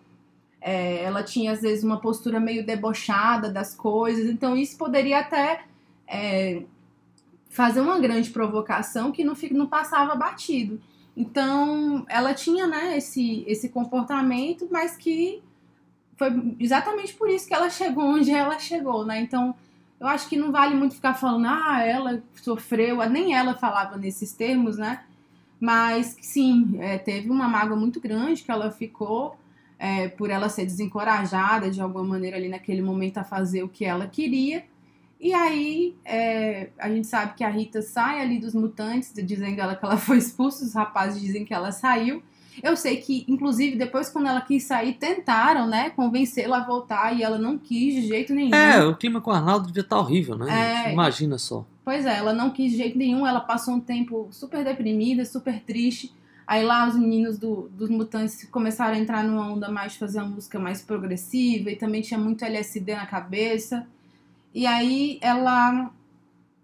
[0.60, 4.26] é, ela tinha às vezes uma postura meio debochada das coisas.
[4.26, 5.64] Então, isso poderia até
[6.06, 6.62] é,
[7.48, 10.80] fazer uma grande provocação que não, não passava batido.
[11.16, 15.42] Então, ela tinha né, esse, esse comportamento, mas que
[16.16, 19.20] foi exatamente por isso que ela chegou onde ela chegou, né?
[19.20, 19.54] Então,
[19.98, 24.32] eu acho que não vale muito ficar falando, ah, ela sofreu, nem ela falava nesses
[24.32, 25.04] termos, né?
[25.58, 29.38] Mas sim, é, teve uma mágoa muito grande que ela ficou
[29.78, 33.84] é, por ela ser desencorajada de alguma maneira ali naquele momento a fazer o que
[33.84, 34.64] ela queria.
[35.18, 39.74] E aí é, a gente sabe que a Rita sai ali dos mutantes, dizendo ela
[39.74, 42.22] que ela foi expulsa, os rapazes dizem que ela saiu.
[42.62, 47.22] Eu sei que, inclusive, depois quando ela quis sair, tentaram, né, convencê-la a voltar e
[47.22, 48.54] ela não quis de jeito nenhum.
[48.54, 50.86] É, o clima com o Arnaldo devia estar horrível, né?
[50.86, 50.92] É.
[50.92, 51.64] Imagina só.
[51.84, 55.60] Pois é, ela não quis de jeito nenhum, ela passou um tempo super deprimida, super
[55.60, 56.12] triste.
[56.46, 60.18] Aí lá os meninos do, dos Mutantes começaram a entrar numa onda mais de fazer
[60.18, 63.86] uma música mais progressiva e também tinha muito LSD na cabeça.
[64.54, 65.90] E aí ela.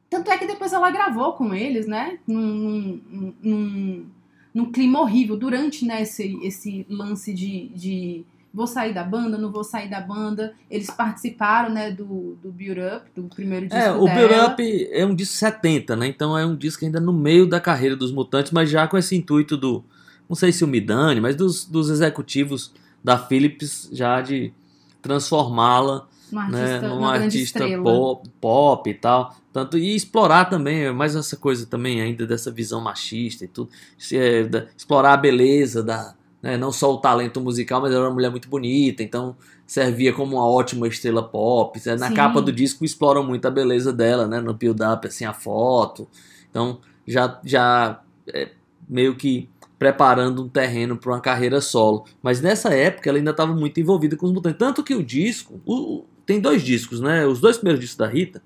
[0.08, 2.18] Tanto é que depois ela gravou com eles, né?
[2.26, 4.06] Num, num, num,
[4.54, 9.50] num clima horrível durante né, esse, esse lance de, de vou sair da banda, não
[9.50, 10.54] vou sair da banda.
[10.70, 14.28] Eles participaram, né, do, do Build Up, do primeiro disco É, o dela.
[14.28, 16.06] Build Up é um disco 70, né?
[16.06, 19.16] Então é um disco ainda no meio da carreira dos Mutantes, mas já com esse
[19.16, 19.82] intuito do,
[20.28, 24.52] não sei se o Midani, mas dos, dos executivos da Philips já de
[25.00, 29.34] transformá-la Um artista, né, uma artista pop, pop e tal.
[29.52, 33.70] Tanto, e explorar também, é mais essa coisa também ainda dessa visão machista e tudo.
[33.98, 36.14] Se, é, da- explorar a beleza da.
[36.42, 40.12] né, não só o talento musical, mas ela era uma mulher muito bonita, então servia
[40.12, 41.80] como uma ótima estrela pop.
[41.86, 42.14] É, Na Sim.
[42.14, 44.40] capa do disco exploram muito a beleza dela, né?
[44.40, 46.08] No build-up, assim, a foto.
[46.50, 48.50] Então já, já é,
[48.88, 52.04] meio que preparando um terreno para uma carreira solo.
[52.22, 54.58] Mas nessa época ela ainda estava muito envolvida com os mutantes.
[54.58, 57.26] Tanto que o disco, o- tem dois discos, né?
[57.26, 58.42] Os dois primeiros discos da Rita.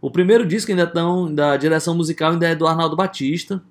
[0.00, 3.62] O primeiro disco ainda tão da direção musical ainda é do Arnaldo Batista.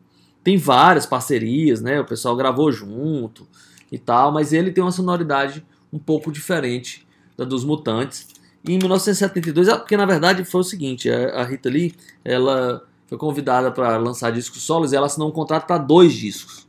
[0.44, 2.00] Tem várias parcerias, né?
[2.00, 3.48] O pessoal gravou junto
[3.92, 7.06] e tal, mas ele tem uma sonoridade um pouco diferente
[7.38, 8.28] da dos Mutantes.
[8.68, 11.94] E em 1972, ah, porque na verdade foi o seguinte, a a Rita Lee,
[12.24, 16.66] ela foi convidada para lançar discos solos e ela assinou um contrato para dois discos.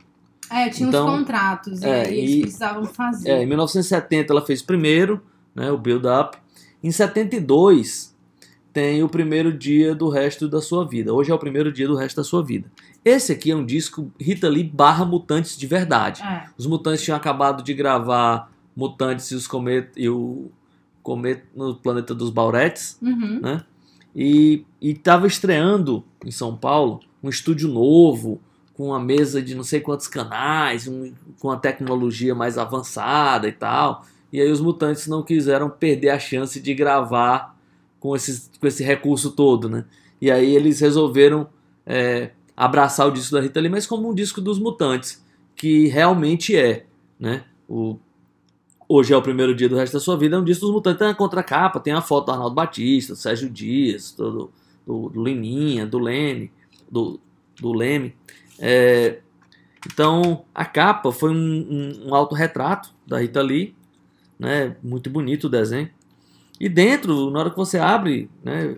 [0.51, 3.29] É, tinha Então, uns contratos e é, aí eles e- precisavam fazer.
[3.29, 5.21] É, em 1970 ela fez o primeiro,
[5.55, 6.37] né, o Build Up.
[6.83, 8.13] Em 72
[8.73, 11.13] tem o primeiro dia do resto da sua vida.
[11.13, 12.71] Hoje é o primeiro dia do resto da sua vida.
[13.05, 16.21] Esse aqui é um disco Rita Lee barra Mutantes de verdade.
[16.23, 16.45] É.
[16.57, 20.49] Os Mutantes tinham acabado de gravar Mutantes e, os comet e o
[21.03, 23.59] Cometa no Planeta dos Bauretes Uhum.
[24.15, 28.41] e estava estreando em São Paulo um estúdio novo,
[28.73, 33.51] com uma mesa de não sei quantos canais, um- com uma tecnologia mais avançada e
[33.51, 34.03] tal.
[34.33, 37.55] E aí os mutantes não quiseram perder a chance de gravar
[37.99, 39.85] com, esses, com esse recurso todo, né?
[40.19, 41.47] E aí eles resolveram
[41.85, 45.23] é, abraçar o disco da Rita Lee, mas como um disco dos mutantes,
[45.55, 46.87] que realmente é,
[47.19, 47.45] né?
[47.69, 47.97] O,
[48.87, 50.99] Hoje é o primeiro dia do resto da sua vida, é um disco dos mutantes.
[50.99, 54.51] Tem a contracapa, tem a foto do Arnaldo Batista, do Sérgio Dias, do,
[54.85, 56.51] do, do Liminha, do Leme,
[56.91, 57.19] do,
[57.59, 58.13] do Leme.
[58.59, 59.19] É,
[59.87, 63.75] então, a capa foi um, um, um autorretrato da Rita Lee,
[64.39, 64.75] né?
[64.83, 65.89] Muito bonito o desenho.
[66.59, 68.77] E dentro, na hora que você abre, né,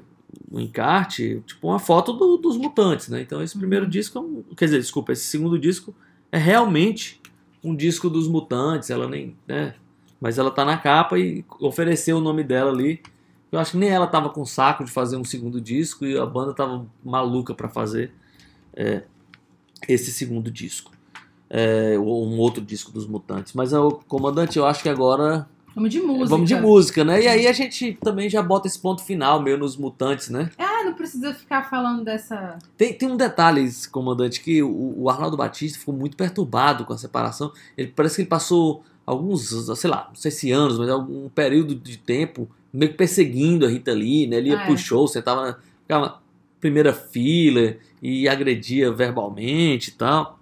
[0.51, 3.21] o encarte, tipo uma foto do- dos mutantes, né?
[3.21, 5.93] Então esse primeiro disco, é um- quer dizer, desculpa, esse segundo disco
[6.31, 7.21] é realmente
[7.63, 9.75] um disco dos mutantes, ela nem, né?
[10.19, 13.01] Mas ela tá na capa e ofereceu o nome dela ali.
[13.51, 16.25] Eu acho que nem ela tava com saco de fazer um segundo disco e a
[16.25, 18.11] banda tava maluca para fazer
[18.75, 19.03] é,
[19.87, 20.91] esse segundo disco.
[21.57, 23.53] É, ou um outro disco dos mutantes.
[23.53, 26.25] Mas o comandante, eu acho que agora Vamos de música.
[26.27, 27.21] Vamos de música, né?
[27.21, 30.49] E aí a gente também já bota esse ponto final, meio nos mutantes, né?
[30.57, 32.57] Ah, não precisa ficar falando dessa.
[32.77, 36.97] Tem, tem um detalhe, comandante, que o, o Arnaldo Batista ficou muito perturbado com a
[36.97, 37.51] separação.
[37.77, 41.75] Ele parece que ele passou alguns, sei lá, não sei se anos, mas algum período
[41.75, 44.37] de tempo meio que perseguindo a Rita Lee, né?
[44.37, 44.65] Ele ia É.
[44.65, 45.57] pro show, sentava
[45.89, 46.19] na
[46.61, 50.39] primeira fila e agredia verbalmente e tal.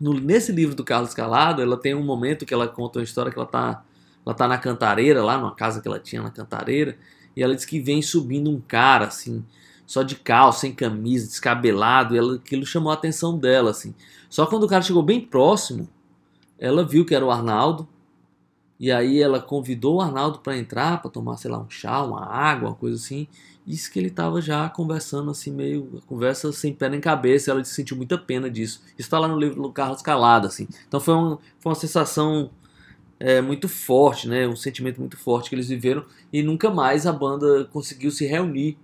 [0.00, 3.32] No- nesse livro do Carlos Calado, ela tem um momento que ela conta uma história
[3.32, 3.84] que ela tá,
[4.24, 6.96] ela tá na cantareira, lá numa casa que ela tinha na cantareira,
[7.36, 9.44] e ela diz que vem subindo um cara, assim,
[9.86, 13.94] só de calça, sem camisa, descabelado, e ela, aquilo chamou a atenção dela, assim.
[14.30, 15.88] Só quando o cara chegou bem próximo,
[16.58, 17.88] ela viu que era o Arnaldo,
[18.78, 22.24] e aí ela convidou o Arnaldo para entrar, para tomar, sei lá, um chá, uma
[22.24, 23.26] água, uma coisa assim.
[23.68, 26.02] Isso que ele tava já conversando assim, meio.
[26.06, 27.50] Conversa sem pé nem cabeça.
[27.50, 28.82] Ela sentiu muita pena disso.
[28.98, 30.66] Isso tá lá no livro do Carlos Calado, assim.
[30.88, 32.50] Então foi, um, foi uma sensação
[33.20, 34.48] é, muito forte, né?
[34.48, 36.04] Um sentimento muito forte que eles viveram.
[36.32, 38.78] E nunca mais a banda conseguiu se reunir.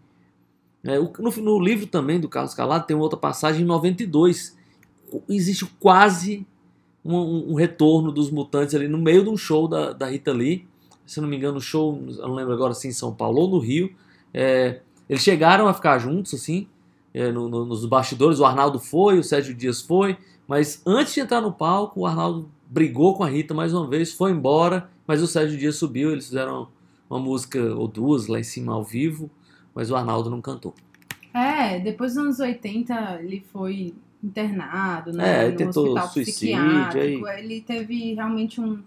[0.85, 4.57] É, no, no livro também do Carlos Calado tem outra passagem em 92.
[5.29, 6.47] Existe quase
[7.05, 10.33] um, um- um retorno dos mutantes ali no meio de um show da, da Rita
[10.33, 10.67] Lee.
[11.07, 13.51] Se não me engano, o show, eu não lembro agora se em São Paulo ou
[13.51, 13.95] no Rio.
[14.35, 16.67] É, eles chegaram a ficar juntos, assim,
[17.15, 18.41] é, no- no- nos bastidores.
[18.41, 20.19] O Arnaldo foi, o Sérgio Dias foi,
[20.49, 24.13] mas antes de entrar no palco, o Arnaldo brigou com a Rita mais uma vez,
[24.13, 26.11] foi embora, mas o Sérgio Dias subiu.
[26.11, 26.69] Eles fizeram
[27.09, 29.31] uma música ou duas lá em cima ao vivo,
[29.75, 30.75] mas o Arnaldo não cantou.
[31.33, 35.43] É, depois dos anos 80 ele foi internado, É, né?
[35.45, 37.29] ele no tentou hospital suicídio, psiquiátrico.
[37.29, 38.83] Ele teve realmente um,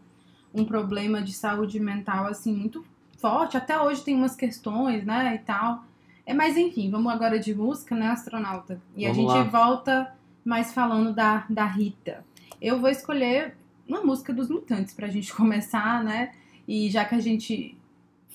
[0.53, 2.83] um problema de saúde mental assim muito
[3.17, 3.57] forte.
[3.57, 5.83] Até hoje tem umas questões, né, e tal.
[6.25, 8.81] É, mas enfim, vamos agora de música, né, astronauta?
[8.95, 9.43] E a Vamos gente lá.
[9.43, 10.13] volta
[10.43, 12.25] mais falando da, da Rita.
[12.61, 13.55] Eu vou escolher
[13.87, 16.33] uma música dos Mutantes pra gente começar, né?
[16.67, 17.77] E já que a gente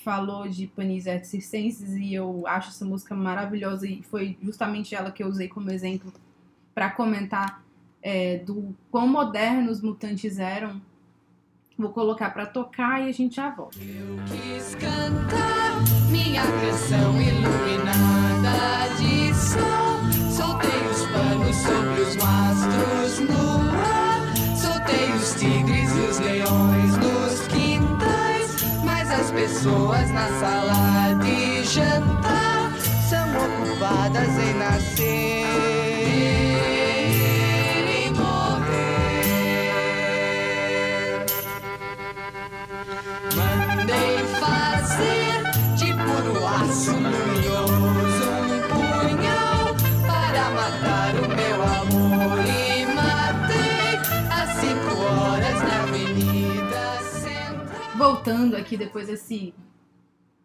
[0.02, 5.22] falou de Panis Circenses e eu acho essa música maravilhosa e foi justamente ela que
[5.22, 6.12] eu usei como exemplo
[6.74, 7.62] para comentar
[8.02, 10.80] é, do quão modernos os mutantes eram.
[11.78, 13.78] Vou colocar pra tocar e a gente já volta.
[13.78, 20.02] Quis cantar minha canção iluminada de sol.
[20.30, 24.20] Soltei os panos sobre os mastros no ar.
[24.56, 28.82] Soltei os tigres e os leões nos quintais.
[28.84, 32.70] Mas as pessoas na sala de jantar
[33.08, 35.91] são ocupadas em nascer
[43.82, 45.42] Mandei fazer
[45.74, 49.74] de puro aço luminoso um punhal
[50.06, 53.98] para matar o meu amor e matei
[54.30, 57.96] às cinco horas na Avenida Central.
[57.98, 59.52] Voltando aqui depois desse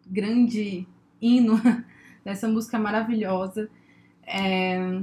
[0.04, 0.88] grande
[1.22, 1.62] hino,
[2.24, 3.70] dessa música maravilhosa.
[4.26, 5.00] é,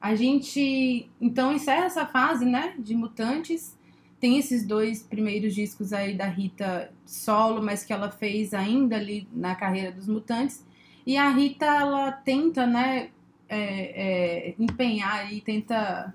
[0.00, 3.77] a gente então encerra essa fase, né, de Mutantes.
[4.20, 9.28] Tem esses dois primeiros discos aí da Rita solo, mas que ela fez ainda ali
[9.32, 10.64] na carreira dos Mutantes.
[11.06, 13.10] E a Rita, ela tenta, né,
[13.48, 16.12] é, é, empenhar e tenta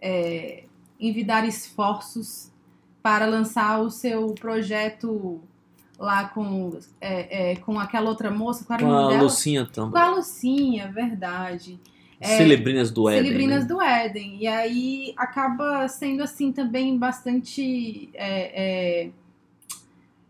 [0.00, 0.64] é,
[0.98, 2.50] envidar esforços
[3.02, 5.40] para lançar o seu projeto
[5.98, 9.22] lá com, é, é, com aquela outra moça, Com nome a?
[9.22, 9.90] Lucinha também.
[9.90, 11.78] Com a Lucinha, verdade.
[12.20, 13.24] É, Celebrinas do Éden.
[13.24, 13.68] Celebrinas né?
[13.68, 14.36] do Éden.
[14.38, 18.10] E aí acaba sendo assim também bastante.
[18.14, 19.10] é, é,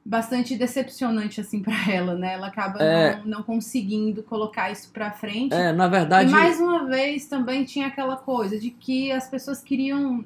[0.05, 2.35] bastante decepcionante assim para ela, né?
[2.35, 3.17] Ela acaba É.
[3.19, 5.55] não, não conseguindo colocar isso pra frente.
[5.55, 6.31] É, na verdade.
[6.31, 10.25] E mais uma vez também tinha aquela coisa de que as pessoas queriam,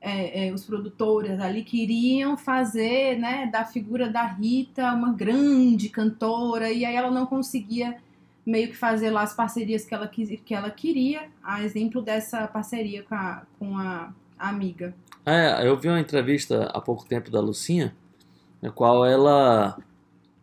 [0.00, 6.70] é, é, os produtores ali queriam fazer, né, da figura da Rita uma grande cantora,
[6.70, 7.96] e aí ela não conseguia
[8.46, 12.46] meio que fazer lá as parcerias que ela, quis, que ela queria, a exemplo dessa
[12.46, 14.94] parceria com a, com a amiga.
[15.24, 17.96] É, eu vi uma entrevista há pouco tempo da Lucinha,
[18.60, 19.78] na qual ela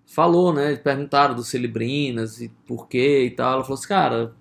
[0.08, 0.76] falou, né?
[0.76, 3.54] Perguntaram do Celebrinas e por quê e tal.
[3.54, 4.34] Ela falou assim, cara,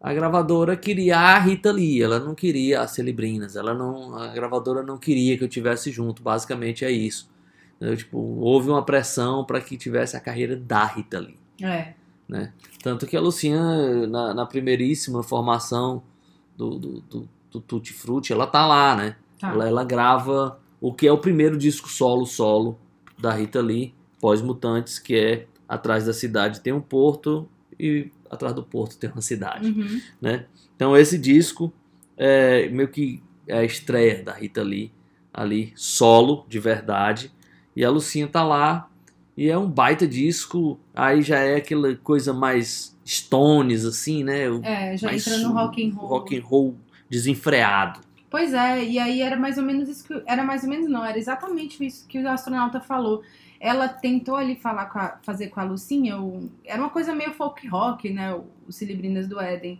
[0.00, 4.82] a gravadora queria a Rita Lee, ela não queria a Celebrinas, ela não, a gravadora
[4.82, 7.30] não queria que eu tivesse junto, basicamente é isso.
[7.76, 7.96] Entendeu?
[7.96, 11.38] Tipo, houve uma pressão para que tivesse a carreira da Rita Lee.
[11.62, 11.94] É.
[12.82, 16.02] Tanto que a Lucinha, na, na primeiríssima formação
[16.56, 19.16] do, do, do, do Tutti Frutti, ela tá lá, né?
[19.38, 19.50] Tá.
[19.50, 22.78] Ela, ela grava o que é o primeiro disco solo solo
[23.18, 27.48] da Rita Lee, pós-Mutantes, que é Atrás da Cidade tem um porto
[27.78, 29.68] e atrás do porto tem uma cidade.
[29.68, 30.00] Uhum.
[30.20, 30.44] né?
[30.76, 31.72] Então esse disco
[32.16, 34.92] é meio que é a estreia da Rita Lee
[35.32, 37.32] ali, solo, de verdade.
[37.74, 38.90] E a Lucinha tá lá
[39.36, 44.44] e é um baita disco, aí já é aquela coisa mais Stones, assim, né?
[44.62, 46.08] É, já mais entra no rock and roll.
[46.08, 46.76] rock and roll
[47.10, 48.00] desenfreado.
[48.30, 50.22] Pois é, e aí era mais ou menos isso que.
[50.26, 53.22] Era mais ou menos não, era exatamente isso que o astronauta falou.
[53.60, 57.32] Ela tentou ali falar com a- fazer com a Lucinha, o- era uma coisa meio
[57.32, 58.34] folk rock, né?
[58.34, 59.78] O, o Celebrinas do Éden.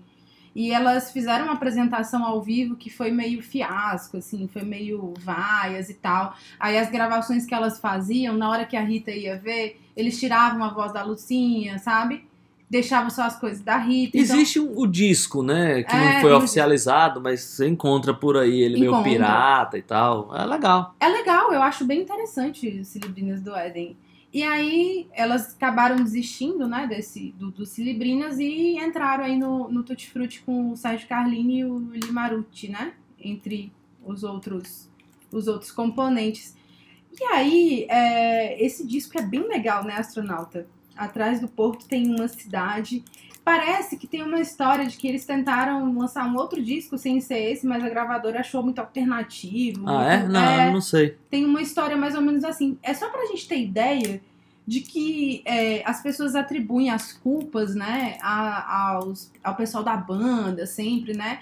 [0.55, 5.89] E elas fizeram uma apresentação ao vivo que foi meio fiasco, assim, foi meio vaias
[5.89, 6.35] e tal.
[6.61, 10.63] Aí as gravações que elas faziam, na hora que a Rita ia ver, eles tiravam
[10.63, 12.27] a voz da Lucinha, sabe?
[12.69, 14.17] Deixavam só as coisas da Rita.
[14.17, 15.83] então- Existe um- o disco, né?
[15.83, 19.11] Que É, não foi oficializado, mas você encontra por aí ele meio Encontra.
[19.11, 20.35] pirata e tal.
[20.35, 20.95] É legal.
[20.99, 23.95] É legal, eu acho bem interessante os Cilibrinas do Éden.
[24.33, 29.83] E aí elas acabaram desistindo, né, desse, do, do Cilibrinas e entraram aí no, no
[29.83, 32.95] Tutti Frutti com o Sérgio Carlini e o Limarucci, né?
[33.21, 33.71] Entre
[34.03, 34.89] os outros,
[35.31, 36.57] os outros componentes.
[37.21, 40.67] E aí, é, esse disco é bem legal, né, astronauta?
[40.97, 43.05] Atrás do porto tem uma cidade.
[43.45, 47.39] Parece que tem uma história de que eles tentaram lançar um outro disco sem ser
[47.53, 49.89] esse, mas a gravadora achou muito alternativo.
[49.89, 50.19] Ah, é?
[50.19, 51.17] muito- Não, não sei.
[51.29, 52.79] tem uma história mais ou menos assim.
[52.83, 54.21] É só pra gente ter ideia
[54.65, 60.65] de que é, as pessoas atribuem as culpas, né, a- aos, ao pessoal da banda,
[60.67, 61.41] sempre, né?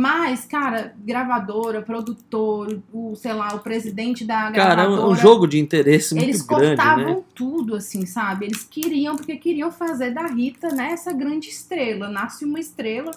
[0.00, 5.18] Mas, cara, gravadora, produtor, o, sei lá, o presidente da Cara, é um- gravadora.
[5.20, 7.22] jogo de interesse muito Eles grande, cortavam né?
[7.34, 8.46] tudo, assim, sabe?
[8.46, 12.08] Eles queriam, porque queriam fazer da Rita, né, essa grande estrela.
[12.08, 13.10] Nasce uma estrela.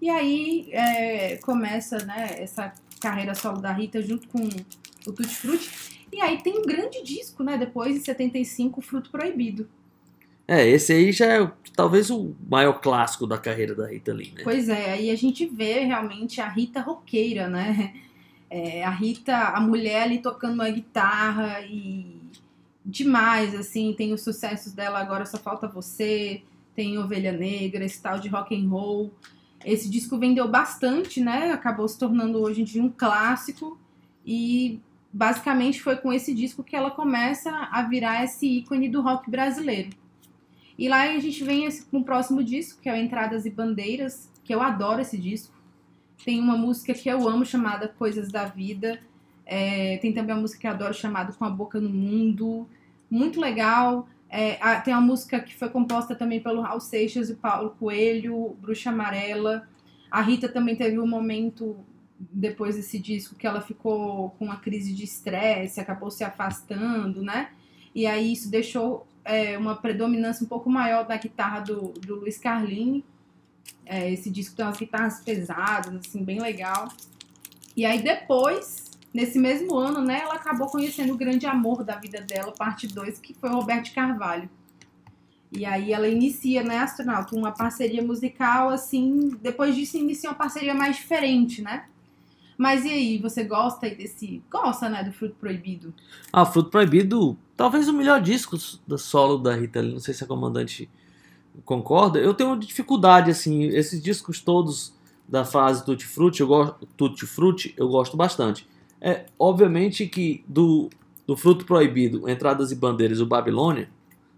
[0.00, 4.40] E aí é, começa, né, essa carreira solo da Rita junto com
[5.06, 5.70] o Tutti Frutti.
[6.12, 9.68] E aí tem um grande disco, né, depois, em 75, Fruto Proibido.
[10.46, 14.42] É, esse aí já é talvez o maior clássico da carreira da Rita Lee, né?
[14.44, 17.94] Pois é, aí a gente vê realmente a Rita roqueira, né?
[18.50, 22.20] É, a Rita, a mulher ali tocando uma guitarra e
[22.84, 26.42] demais, assim, tem os sucessos dela agora, só falta você,
[26.74, 29.10] tem Ovelha Negra, esse tal de rock and roll.
[29.64, 31.52] Esse disco vendeu bastante, né?
[31.52, 33.78] Acabou se tornando hoje em dia um clássico
[34.26, 34.80] e
[35.12, 39.90] basicamente foi com esse disco que ela começa a virar esse ícone do rock brasileiro.
[40.78, 44.30] E lá a gente vem com o próximo disco, que é o Entradas e Bandeiras,
[44.44, 45.54] que eu adoro esse disco.
[46.24, 49.00] Tem uma música que eu amo chamada Coisas da Vida.
[49.44, 52.66] É, tem também uma música que eu adoro chamada Com a Boca no Mundo.
[53.10, 54.08] Muito legal.
[54.28, 58.90] É, tem uma música que foi composta também pelo Raul Seixas e Paulo Coelho, Bruxa
[58.90, 59.68] Amarela.
[60.10, 61.76] A Rita também teve um momento
[62.18, 67.50] depois desse disco que ela ficou com uma crise de estresse, acabou se afastando, né?
[67.94, 72.38] E aí isso deixou é, uma predominância um pouco maior da guitarra do, do Luiz
[72.38, 73.04] Carlini.
[73.84, 76.88] É, esse disco tem umas guitarras pesadas, assim, bem legal.
[77.76, 82.20] E aí depois, nesse mesmo ano, né, ela acabou conhecendo o grande amor da vida
[82.20, 84.48] dela, parte 2, que foi o Roberto Carvalho.
[85.50, 90.74] E aí ela inicia, né, Astronauta, uma parceria musical, assim, depois disso inicia uma parceria
[90.74, 91.84] mais diferente, né?
[92.56, 94.42] Mas e aí, você gosta desse...
[94.50, 95.92] Gosta, né, do Fruto Proibido?
[96.32, 100.24] Ah, Fruto Proibido, talvez o melhor disco da solo da Rita Lee, não sei se
[100.24, 100.88] a comandante
[101.64, 102.18] concorda.
[102.18, 104.94] Eu tenho dificuldade, assim, esses discos todos
[105.28, 108.68] da fase Tutti Frutti, eu gosto, Tutti Frutti, eu gosto bastante.
[109.00, 110.88] É, obviamente que do,
[111.26, 113.88] do Fruto Proibido, Entradas e Bandeiras e o Babilônia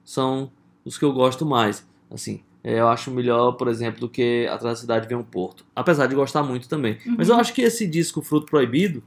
[0.05, 0.51] são
[0.85, 1.87] os que eu gosto mais.
[2.11, 5.67] Assim, eu acho melhor, por exemplo, do que Atrás da Cidade Vem um Porto.
[5.77, 6.99] Apesar de gostar muito também.
[7.19, 9.03] Mas eu acho que esse disco Fruto Proibido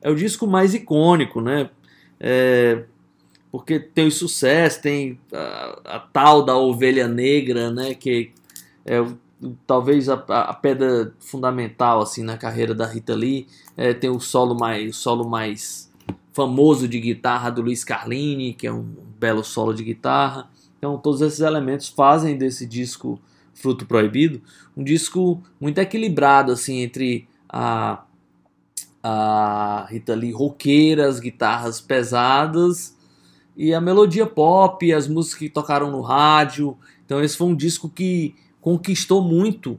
[0.00, 1.68] é o disco mais icônico, né?
[2.20, 2.84] É,
[3.50, 7.94] porque tem o sucesso, tem a, a tal da ovelha negra, né?
[7.94, 8.32] Que
[8.86, 9.04] é
[9.66, 13.48] talvez a, a pedra fundamental assim na carreira da Rita Lee.
[13.76, 15.90] É, tem o solo mais, o solo mais
[16.32, 18.82] famoso de guitarra do Luiz Carlini, que é um
[19.18, 20.48] belo solo de guitarra.
[20.80, 23.20] Então todos esses elementos fazem desse disco
[23.52, 24.40] Fruto Proibido
[24.74, 28.02] um disco muito equilibrado assim entre a
[29.02, 32.96] a Rita Lee roqueira, as guitarras pesadas
[33.56, 36.76] e a melodia pop, as músicas que tocaram no rádio.
[37.04, 39.78] Então esse foi um disco que conquistou muito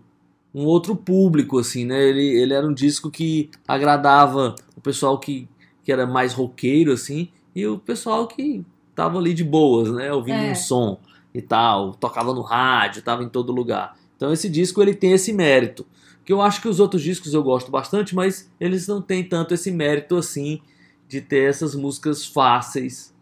[0.53, 2.03] um outro público, assim, né?
[2.03, 5.47] Ele, ele era um disco que agradava o pessoal que,
[5.83, 8.65] que era mais roqueiro, assim, e o pessoal que
[8.95, 10.11] tava ali de boas, né?
[10.11, 10.51] Ouvindo É.
[10.51, 10.99] um som
[11.33, 13.97] e tal, tocava no rádio, tava em todo lugar.
[14.17, 15.85] Então esse disco ele tem esse mérito,
[16.25, 19.53] que eu acho que os outros discos eu gosto bastante, mas eles não têm tanto
[19.53, 20.61] esse mérito assim
[21.07, 23.13] de ter essas músicas fáceis,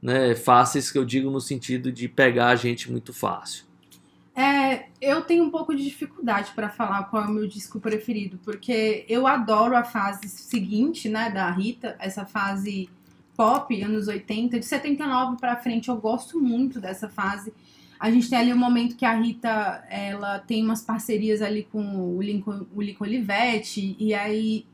[0.00, 0.34] né?
[0.34, 3.64] Fáceis que eu digo no sentido de pegar a gente muito fácil.
[4.34, 8.38] É, eu tenho um pouco de dificuldade pra falar qual é o meu disco preferido,
[8.44, 12.88] porque eu adoro a fase seguinte, né, da Rita, essa fase
[13.36, 17.52] pop, anos 80, de 79 pra frente, eu gosto muito dessa fase.
[17.98, 22.16] A gente tem ali um momento que a Rita, ela tem umas parcerias ali com
[22.16, 24.66] o Lincoln, o Lincoln Olivetti, e aí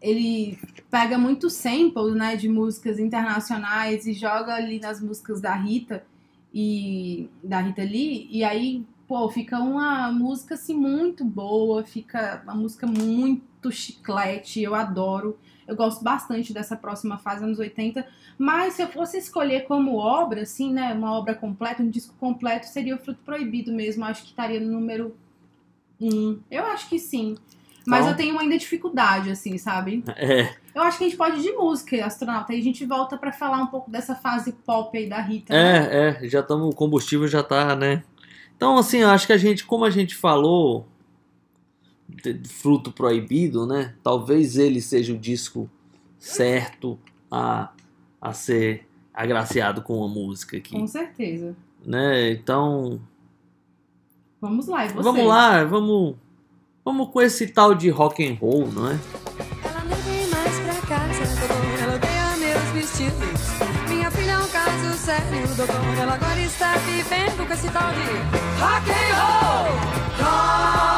[0.00, 0.58] ele
[0.90, 6.04] pega muito samples, né, de músicas internacionais e joga ali nas músicas da Rita
[6.52, 12.54] e da Rita Lee, e aí, pô, fica uma música assim muito boa, fica uma
[12.54, 15.38] música muito chiclete, eu adoro.
[15.66, 18.06] Eu gosto bastante dessa próxima fase, anos 80,
[18.38, 22.66] mas se eu fosse escolher como obra, assim, né, uma obra completa, um disco completo,
[22.66, 25.16] seria o Fruto Proibido mesmo, acho que estaria no número
[26.00, 26.38] um.
[26.50, 27.36] Eu acho que sim.
[27.86, 30.02] Mas Então- eu tenho ainda dificuldade, assim, sabe?
[30.16, 33.16] É, Eu acho que a gente pode ir de música, astronauta, e a gente volta
[33.16, 35.54] pra falar um pouco dessa fase pop aí da Rita.
[35.54, 35.88] né?
[36.20, 38.02] é, é, já estamos, o combustível já tá, né?
[38.56, 40.86] Então, assim, eu acho que a gente, como a gente falou,
[42.48, 43.94] fruto proibido, né?
[44.02, 45.68] Talvez ele seja o disco
[46.18, 46.98] certo
[47.30, 47.70] a,
[48.20, 51.56] a ser agraciado com a música aqui, Com certeza.
[51.84, 52.30] né?
[52.32, 53.00] Então,
[54.40, 55.02] Vamos lá, e você?
[55.02, 56.14] vamos lá, vamos,
[56.84, 58.98] vamos com esse tal de rock and roll, não é?
[59.64, 61.82] Ela não vem mais pra casa, doutor.
[61.82, 63.88] Ela odeia meus vestidos.
[63.88, 65.98] Minha filha é um caso sério, doutor.
[65.98, 69.76] Ela agora está vivendo com esse tal de rock and roll.
[70.22, 70.95] Rock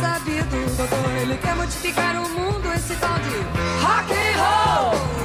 [0.00, 1.10] sabido, doutor.
[1.22, 3.36] Ele quer modificar o mundo, esse tal de
[3.82, 5.16] rock and roll.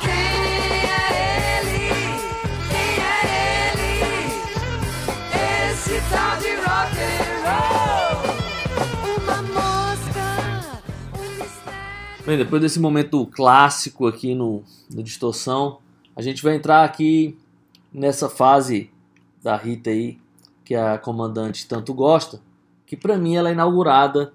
[0.00, 0.10] Quem
[0.90, 1.02] é
[1.58, 1.78] ele?
[2.70, 3.12] Quem é
[3.72, 3.90] ele?
[5.72, 6.48] Esse tal de.
[9.22, 10.26] Uma mosca.
[12.24, 14.62] Bem, depois desse momento clássico aqui no,
[14.92, 15.78] no Distorção,
[16.16, 17.36] a gente vai entrar aqui
[17.92, 18.90] nessa fase
[19.48, 20.18] da Rita aí,
[20.62, 22.38] que a comandante tanto gosta,
[22.84, 24.34] que pra mim ela é inaugurada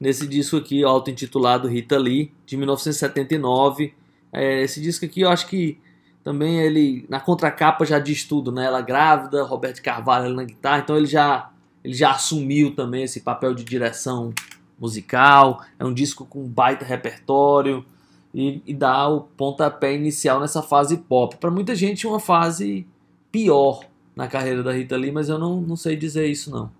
[0.00, 3.92] nesse disco aqui, auto-intitulado Rita Lee, de 1979.
[4.32, 5.78] É, esse disco aqui eu acho que
[6.22, 8.64] também ele, na contracapa já diz tudo, né?
[8.64, 11.50] Ela grávida, Roberto Carvalho na guitarra, então ele já,
[11.84, 14.32] ele já assumiu também esse papel de direção
[14.78, 15.62] musical.
[15.78, 17.84] É um disco com baita repertório
[18.32, 21.36] e, e dá o pontapé inicial nessa fase pop.
[21.36, 22.86] Para muita gente, uma fase
[23.30, 23.84] pior
[24.14, 26.70] na carreira da Rita Lee, mas eu não, não sei dizer isso não.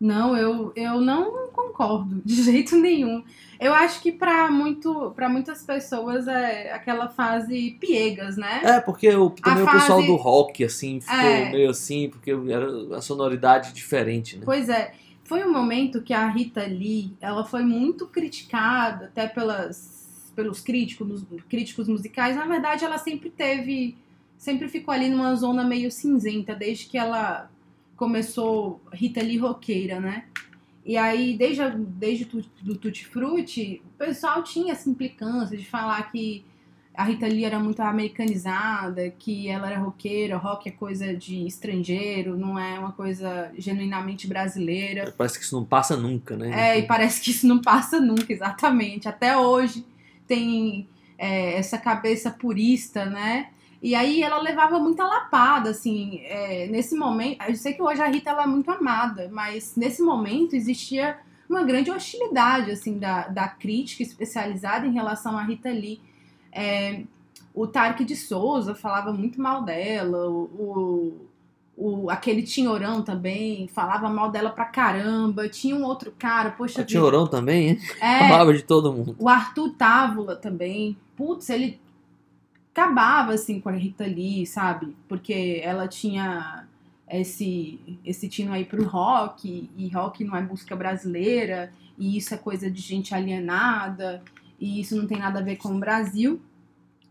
[0.00, 3.22] Não, eu, eu não concordo de jeito nenhum.
[3.60, 8.62] Eu acho que para muito, para muitas pessoas é aquela fase piegas, né?
[8.64, 11.52] É, porque o, também A o pessoal fase- do rock, assim, ficou É.
[11.52, 14.42] meio assim, porque era a sonoridade diferente, né?
[14.46, 20.32] Pois é, foi um momento que a Rita Lee, ela foi muito criticada, até pelas,
[20.34, 22.34] pelos críticos, críticos musicais.
[22.36, 23.94] Na verdade, ela sempre teve,
[24.40, 27.50] sempre ficou ali numa zona meio cinzenta, desde que ela
[27.94, 30.24] começou Rita Lee roqueira, né?
[30.82, 32.24] E aí, desde, desde
[32.62, 36.42] do Tutti Frutti, o pessoal tinha essa implicância de falar que
[36.94, 42.34] a Rita Lee era muito americanizada, que ela era roqueira, rock é coisa de estrangeiro,
[42.34, 45.12] não é uma coisa genuinamente brasileira.
[45.18, 46.50] Parece que isso não passa nunca, né?
[46.50, 49.06] É, e parece que isso não passa nunca, exatamente.
[49.06, 49.84] Até hoje
[50.26, 50.88] tem
[51.18, 53.50] é, essa cabeça purista, né?
[53.82, 57.40] E aí ela levava muita lapada, assim, é, nesse momento.
[57.48, 61.18] Eu sei que hoje a Rita ela é muito amada, mas nesse momento existia
[61.48, 65.98] uma grande hostilidade, assim, da, da crítica especializada em relação à Rita Lee.
[66.52, 67.02] É,
[67.54, 70.42] o Tarek de Souza falava muito mal dela, o,
[71.76, 75.48] o, o- aquele Tinhorão também falava mal dela pra caramba.
[75.48, 77.78] Tinha um outro cara, poxa O Tinhorão também, hein?
[78.00, 79.16] é, Falava de todo mundo.
[79.18, 80.96] o Arthur Távola também.
[81.16, 81.80] Putz, ele
[82.72, 84.96] acabava assim com a Rita Lee, sabe?
[85.08, 86.66] Porque ela tinha
[87.08, 92.36] esse esse tino aí pro rock, e rock não é música brasileira, e isso é
[92.36, 94.22] coisa de gente alienada,
[94.58, 96.40] e isso não tem nada a ver com o Brasil.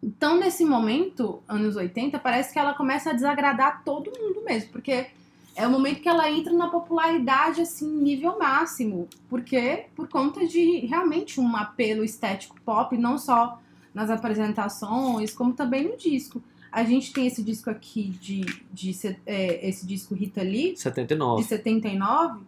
[0.02, 5.08] Então, nesse momento, anos 80, parece que ela começa a desagradar todo mundo mesmo, porque
[5.56, 9.10] é o momento que ela entra na popularidade, assim, nível máximo.
[9.30, 13.60] Porque por conta de realmente um apelo estético pop, não só
[13.94, 16.42] nas apresentações, como também no disco.
[16.72, 20.80] A gente tem esse disco aqui de, de se- é, esse disco Rita Lee, de
[20.80, 21.44] 79.
[21.44, 22.42] 79.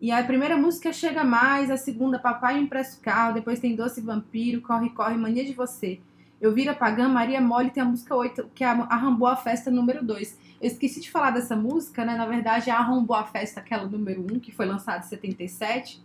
[0.00, 3.76] E a primeira música Chega Mais, a segunda Papai Me Empresta o Carro, depois tem
[3.76, 6.00] Doce Vampiro, Corre, Corre, Mania de Você.
[6.40, 10.38] Eu vira Pagã, Maria Mole tem a música 8, que é a Festa número 2.
[10.60, 12.16] Eu esqueci de falar dessa música, né?
[12.16, 16.02] Na verdade, a Arrambou a Festa, aquela número 1, que foi lançada em 77.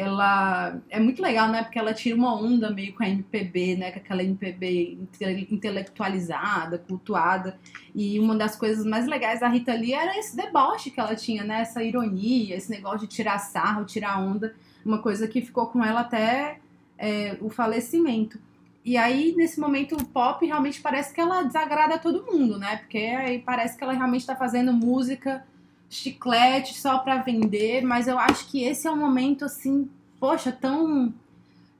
[0.00, 1.62] Ela é muito legal, né?
[1.62, 3.92] Porque ela tira uma onda meio com a MPB, né?
[3.92, 7.58] Com aquela MPB inte- intelectualizada, cultuada.
[7.94, 11.44] E uma das coisas mais legais da Rita Lee era esse deboche que ela tinha,
[11.44, 11.60] né?
[11.60, 14.54] Essa ironia, esse negócio de tirar sarro, tirar onda.
[14.84, 16.58] Uma coisa que ficou com ela até
[16.96, 18.38] é, o falecimento.
[18.82, 22.78] E aí, nesse momento, o pop realmente parece que ela desagrada todo mundo, né?
[22.78, 25.44] Porque aí parece que ela realmente tá fazendo música
[25.90, 31.12] chiclete só pra vender, mas eu acho que esse é um momento, assim, poxa, tão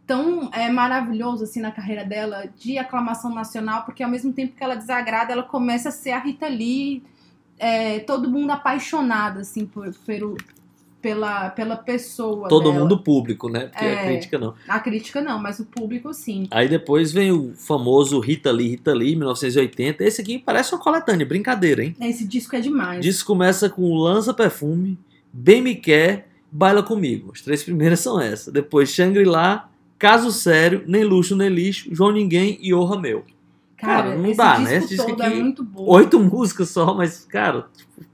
[0.07, 4.65] tão é, maravilhoso assim na carreira dela de aclamação nacional, porque ao mesmo tempo que
[4.65, 7.05] ela desagrada, ela começa a ser a Rita Lee,
[7.57, 10.37] é, todo mundo apaixonado assim por, pelo,
[11.01, 12.83] pela, pela pessoa Todo dela.
[12.83, 13.67] mundo público, né?
[13.67, 14.01] Porque É.
[14.01, 14.55] a crítica não.
[14.69, 16.47] A crítica não, mas o público sim.
[16.51, 20.05] Aí depois vem o famoso Rita Lee, Rita Lee, 1980.
[20.05, 21.97] Esse aqui parece uma coletânea, brincadeira, hein?
[22.01, 22.99] Esse disco é demais.
[22.99, 24.99] O disco começa com Lança Perfume,
[25.33, 27.31] Bem Me Quer, Baila Comigo.
[27.35, 28.53] As três primeiras são essas.
[28.53, 33.25] Depois Shangri-La, Caso Sério, Nem Luxo Nem Lixo, João Ninguém e Orra Meu.
[33.77, 34.77] Cara, Cara, não dá, né?
[34.77, 35.85] Esse disco todo aqui- é muito bom.
[35.87, 38.10] Oito músicas só, mas, cara, tipo,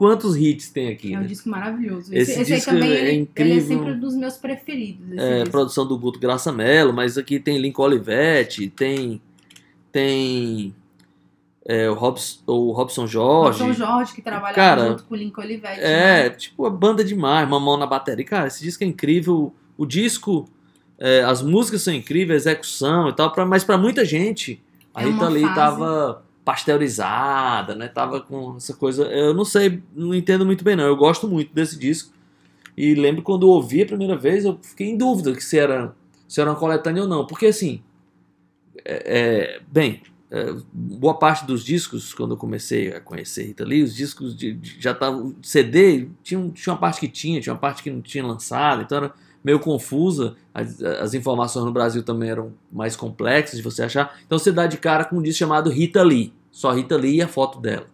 [0.00, 1.12] quantos hits tem aqui?
[1.12, 1.26] É um né?
[1.26, 2.14] disco maravilhoso.
[2.14, 3.78] Esse Esse, esse aí disco também é ele, ele é incrível.
[3.78, 5.18] sempre um dos meus preferidos.
[5.18, 9.20] É, produção do Guto Graça Mello, mas aqui tem Lincoln Olivetti, tem
[9.92, 10.74] tem
[11.66, 13.62] é, o, Robson, o Robson Jorge.
[13.62, 15.80] Robson Jorge, que trabalhava Cara, junto com o Lincoln Olivetti.
[15.82, 16.30] É, né?
[16.30, 18.24] tipo, a banda demais, Mamão na bateria.
[18.24, 19.52] Cara, esse disco é incrível.
[19.76, 20.48] O disco,
[20.98, 24.62] é, as músicas são incríveis, a execução e tal, pra, mas pra muita gente,
[24.94, 25.54] a É Rita Lee fase.
[25.54, 27.88] tava pasteurizada, né?
[27.88, 29.04] Tava com essa coisa.
[29.04, 30.84] Eu não sei, não entendo muito bem, não.
[30.84, 32.12] Eu gosto muito desse disco.
[32.76, 35.94] E lembro quando eu ouvi a primeira vez, eu fiquei em dúvida se era,
[36.28, 37.26] se era uma coletânea ou não.
[37.26, 37.82] Porque assim,
[38.84, 43.82] é, é, bem, é, boa parte dos discos, quando eu comecei a conhecer Rita Lee,
[43.82, 45.34] os discos de, de- já estavam.
[45.42, 48.98] CD, tinha, tinha uma parte que tinha, tinha uma parte que não tinha lançado, então
[48.98, 50.36] era meio confusa.
[50.54, 54.18] As, as informações no Brasil também eram mais complexas de você achar.
[54.26, 57.22] Então você dá de cara com um disco chamado Rita Lee, só Rita Lee e
[57.22, 57.86] a foto dela.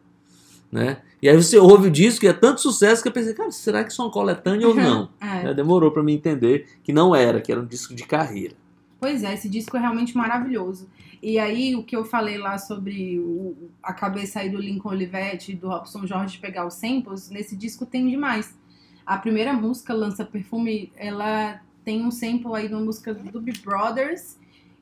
[0.70, 0.98] né?
[1.22, 3.82] E aí você ouve o disco e é tanto sucesso que eu pensei, cara, será
[3.82, 5.08] que isso é uma coletânea ou não?
[5.20, 5.44] É.
[5.44, 8.54] Né, Demorou pra mim entender que não era, que era um disco de carreira.
[9.00, 10.88] Pois é, esse disco é realmente maravilhoso.
[11.22, 15.52] E aí, o que eu falei lá sobre o- a cabeça aí do Lincoln Olivetti
[15.52, 18.54] e do Robson Jorge pegar os samples, nesse disco tem demais.
[19.04, 23.58] A primeira música, Lança Perfume, ela tem um sample aí de uma música do Doobie
[23.64, 24.36] Brothers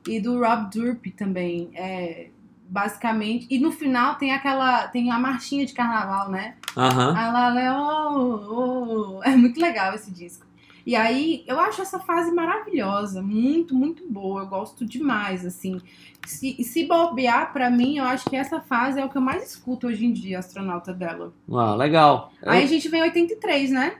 [0.07, 1.69] e do Rob Durp também.
[1.73, 2.29] É,
[2.67, 3.47] basicamente.
[3.49, 4.87] E no final tem aquela.
[4.87, 6.55] tem a marchinha de carnaval, né?
[6.75, 7.13] Aham.
[7.15, 9.23] Aí lá, né, oh, oh.
[9.23, 10.45] É muito legal esse disco.
[10.85, 14.41] E aí, eu acho essa fase maravilhosa, muito, muito boa.
[14.41, 15.81] Eu gosto demais, assim.
[16.27, 19.51] Se, se bobear, pra mim, eu acho que essa fase é o que eu mais
[19.51, 21.33] escuto hoje em dia, astronauta dela.
[21.51, 22.31] Ah, legal.
[22.43, 23.95] Aí a gente vem em 83, né?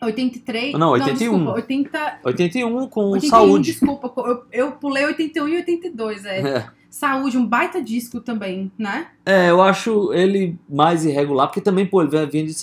[0.00, 0.74] 83.
[0.74, 1.16] Não, 81.
[1.16, 3.72] desculpa, 80, 81 com 81, saúde.
[3.72, 4.12] desculpa.
[4.20, 6.38] Eu, eu pulei 81 e 82, é.
[6.58, 6.77] É.
[6.90, 9.08] Saúde, um baita disco também, né?
[9.24, 12.54] É, eu acho ele mais irregular, porque também, pô, ele vem de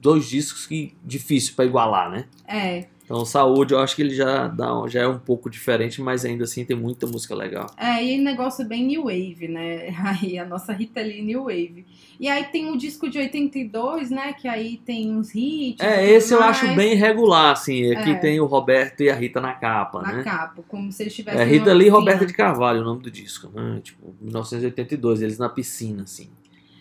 [0.00, 2.24] dois discos que difícil pra igualar, né?
[2.46, 2.86] É.
[3.12, 6.44] Então, Saúde, eu acho que ele já, dá, já é um pouco diferente, mas ainda
[6.44, 7.66] assim tem muita música legal.
[7.76, 9.94] É, e negócio bem New Wave, né?
[10.02, 11.84] Aí a nossa Rita Lee New Wave.
[12.18, 14.32] E aí tem o disco de 82, né?
[14.32, 15.84] Que aí tem uns hits.
[15.84, 17.92] É, esse eu mais acho bem irregular, assim.
[17.92, 18.14] Aqui É.
[18.14, 20.22] tem o Roberto e a Rita na capa, Na né?
[20.22, 21.40] capa, como se eles tivessem.
[21.40, 21.90] É Rita Lee e.
[21.90, 23.80] Roberta de Carvalho, o nome do disco, né?
[23.82, 26.30] Tipo, 1982, eles na piscina, assim.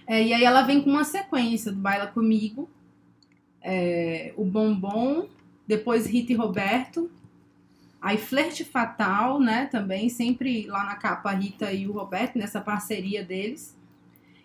[0.08, 2.70] É, e aí ela vem com uma sequência do Baila Comigo,
[3.62, 5.26] é, o Bombom,
[5.68, 7.10] depois Rita e Roberto,
[8.02, 9.68] aí Flerte Fatal, né?
[9.68, 13.78] Também, sempre lá na capa Rita e o Roberto, nessa parceria deles.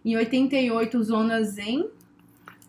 [0.04, 1.88] Em 88, Zona Zen.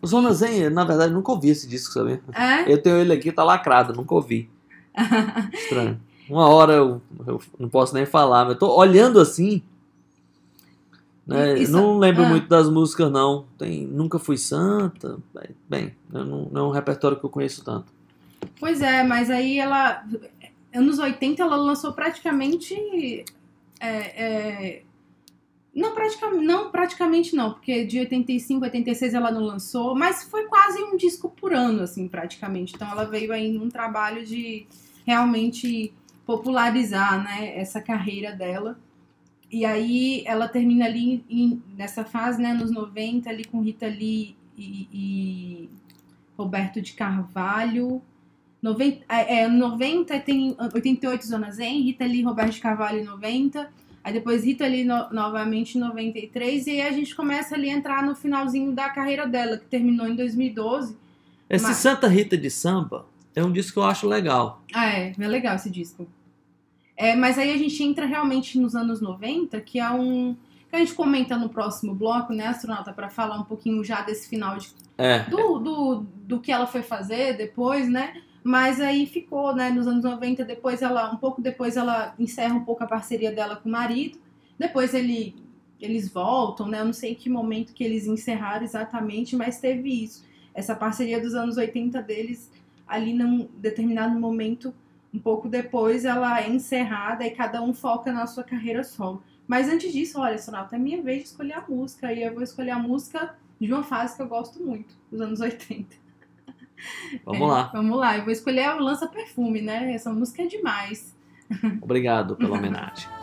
[0.04, 2.20] Zona Zen, na verdade, nunca ouvi esse disco, sabe?
[2.32, 4.48] É, Eu tenho ele aqui, tá lacrado, nunca ouvi.
[5.52, 6.00] Estranho.
[6.28, 9.62] Uma hora eu, eu não posso nem falar, mas eu tô olhando assim.
[11.26, 11.58] Né?
[11.58, 12.28] Isso- não lembro ah.
[12.28, 13.44] muito das músicas, não.
[13.56, 15.18] Tem Nunca Fui Santa.
[15.68, 17.92] Bem, não, não é um repertório que eu conheço tanto.
[18.58, 20.04] Pois é, mas aí ela.
[20.74, 23.24] Anos 80 ela lançou praticamente.
[23.80, 24.82] é, é,
[25.74, 30.82] não, praticamente, não, praticamente não, porque de 85, 86 ela não lançou, mas foi quase
[30.82, 32.74] um disco por ano, assim, praticamente.
[32.74, 34.66] Então ela veio aí num trabalho de
[35.06, 35.92] realmente
[36.26, 38.78] popularizar, né, essa carreira dela.
[39.50, 44.36] E aí ela termina ali em- nessa fase, né, nos 90, ali com Rita Lee
[44.56, 45.70] e, e
[46.36, 48.02] Roberto de Carvalho.
[48.62, 53.68] 90, é, é, 90 tem 88 Zona Zen, Rita Lee, Roberto de Carvalho em 90.
[54.02, 56.66] Aí depois Rita Lee no- novamente em 93.
[56.66, 60.06] E aí a gente começa ali a entrar no finalzinho da carreira dela, que terminou
[60.08, 60.96] em 2012.
[61.48, 64.62] Esse Mas- Santa Rita de Samba é um disco que eu acho legal.
[64.74, 66.06] Ah, é, é legal esse disco.
[66.96, 70.34] É, mas aí a gente entra realmente nos anos 90, que é um.
[70.68, 74.28] que a gente comenta no próximo bloco, né, astronauta, para falar um pouquinho já desse
[74.28, 75.20] final de É.
[75.20, 78.20] do, do, do que ela foi fazer depois, né?
[78.48, 82.64] Mas aí ficou, né, nos anos 90, depois ela, um pouco depois ela encerra um
[82.64, 84.18] pouco a parceria dela com o marido.
[84.58, 85.36] Depois ele,
[85.78, 86.80] eles voltam, né?
[86.80, 90.24] Eu não sei que momento que eles encerraram exatamente, mas teve isso.
[90.54, 92.50] Essa parceria dos anos 80 deles,
[92.86, 94.72] ali num determinado momento,
[95.12, 99.22] um pouco depois, ela é encerrada e cada um foca na sua carreira solo.
[99.46, 102.10] Mas antes disso, olha, Sonata, é minha vez de escolher a música.
[102.14, 105.38] E eu vou escolher a música de uma fase que eu gosto muito, dos anos
[105.38, 106.07] 80.
[107.24, 107.70] Vamos É, lá.
[107.72, 109.92] Vamos lá, eu vou escolher a Lança Perfume, né?
[109.94, 111.14] Essa música é demais.
[111.80, 113.08] Obrigado pela homenagem.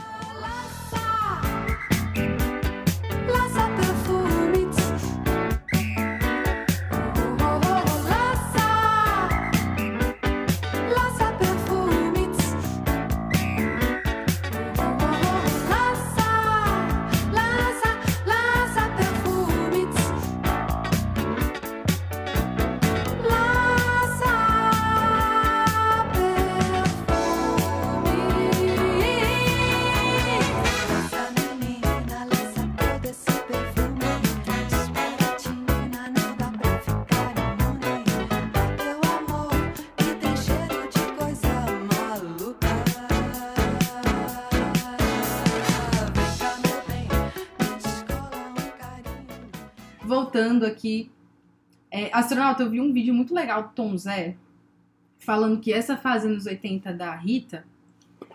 [50.35, 51.09] Voltando aqui.
[51.89, 54.35] É, astronauta, eu vi um vídeo muito legal do Tom Zé
[55.17, 57.63] falando que essa fase nos 80 da Rita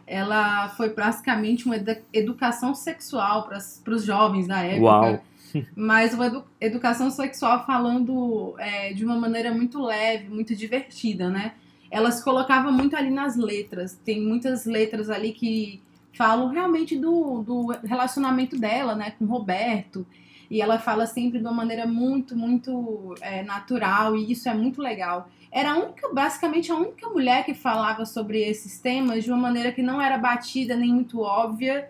[0.06, 4.82] ela foi basicamente uma edu- educação sexual para os jovens da época.
[4.82, 5.24] Uau.
[5.76, 11.52] Mas uma edu- educação sexual falando é, de uma maneira muito leve, muito divertida, né?
[11.90, 14.00] Ela se colocava muito ali nas letras.
[14.04, 15.82] Tem muitas letras ali que
[16.14, 20.06] falam realmente do, do relacionamento dela, né, com o Roberto.
[20.50, 24.82] E ela fala sempre de uma maneira muito, muito é, natural, e isso é muito
[24.82, 25.28] legal.
[25.52, 29.70] Era a única, basicamente a única mulher que falava sobre esses temas de uma maneira
[29.72, 31.88] que não era batida nem muito óbvia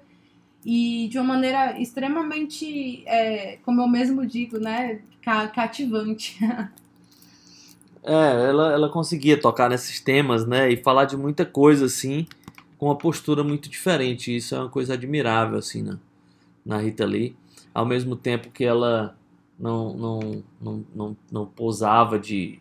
[0.64, 6.38] e de uma maneira extremamente, é, como eu mesmo digo, né, ca- cativante.
[8.02, 10.72] É, ela, ela conseguia tocar nesses temas, né?
[10.72, 12.26] E falar de muita coisa, assim,
[12.78, 14.34] com uma postura muito diferente.
[14.34, 15.98] Isso é uma coisa admirável, assim, na,
[16.64, 17.36] na Rita Lee.
[17.74, 19.16] Ao mesmo tempo que ela
[19.58, 22.60] não, não, não, não, não posava de,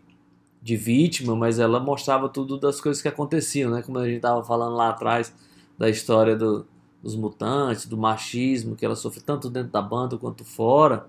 [0.62, 3.82] de vítima, mas ela mostrava tudo das coisas que aconteciam, né?
[3.82, 5.34] Como a gente estava falando lá atrás
[5.78, 6.66] da história do-
[7.02, 11.08] dos mutantes, do machismo, que ela sofre tanto dentro da banda quanto fora,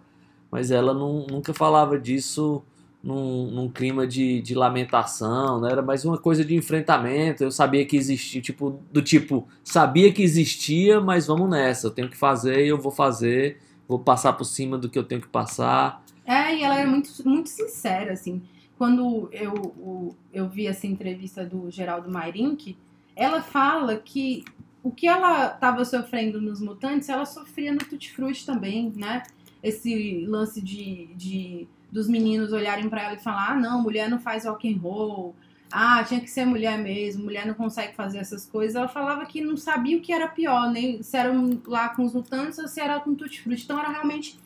[0.51, 2.63] mas ela não, nunca falava disso
[3.03, 5.71] num, num clima de, de lamentação, né?
[5.73, 7.43] Era mais uma coisa de enfrentamento.
[7.43, 11.87] Eu sabia que existia, tipo, do tipo, sabia que existia, mas vamos nessa.
[11.87, 13.59] Eu tenho que fazer e eu vou fazer.
[13.91, 16.01] Vou passar por cima do que eu tenho que passar.
[16.25, 18.41] É, e ela era muito, muito sincera, assim.
[18.79, 22.79] Quando eu, eu vi essa entrevista do Geraldo Mairink,
[23.17, 24.45] ela fala que
[24.81, 29.25] o que ela estava sofrendo nos Mutantes, ela sofria no Tutti Frutti também, né?
[29.61, 34.21] Esse lance de, de dos meninos olharem pra ela e falar, ah, não, mulher não
[34.21, 35.35] faz rock and roll,
[35.73, 38.75] ah, tinha que ser mulher mesmo, mulher não consegue fazer essas coisas.
[38.75, 41.33] Ela falava que não sabia o que era pior, nem se era
[41.67, 43.65] lá com os Mutantes ou se era com Tutti Frutti.
[43.65, 44.39] Então era realmente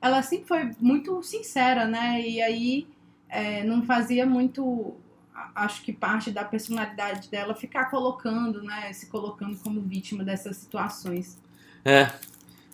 [0.00, 2.20] ela sempre foi muito sincera, né?
[2.20, 2.86] E aí
[3.28, 4.94] é, não fazia muito,
[5.54, 8.92] acho que parte da personalidade dela ficar colocando, né?
[8.92, 11.38] Se colocando como vítima dessas situações.
[11.84, 12.12] É.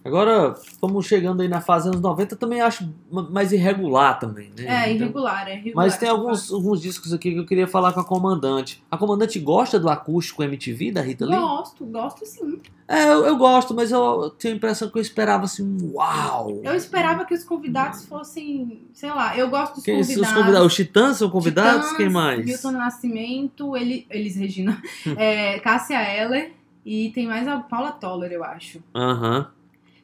[0.03, 4.65] Agora, vamos chegando aí na fase anos 90, também acho ma- mais irregular também, né?
[4.65, 5.87] É, Então- irregular, é irregular.
[5.87, 8.83] Mas tem alguns, alguns discos aqui que eu queria falar com a comandante.
[8.91, 11.27] A comandante gosta do acústico MTV da Rita.
[11.27, 11.39] Lee?
[11.39, 12.59] Gosto, gosto sim.
[12.89, 16.61] É, eu, eu gosto, mas eu, tenho a impressão que eu esperava assim, uau!
[16.65, 20.35] Eu esperava que os convidados fossem, sei lá, eu gosto dos Quem, os, convidados.
[20.35, 21.83] convidados, os Titãs são convidados?
[21.83, 22.45] Titãs, Quem mais?
[22.45, 24.81] Milton Nascimento, ele, eles, Regina,
[25.17, 26.53] é, Cássia Eller
[26.87, 28.83] e tem mais a Paula Toller, eu acho.
[28.95, 29.47] Aham.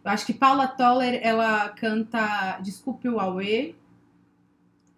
[0.06, 3.74] Eu acho que Paula Toller, ela canta Desculpe o Aue.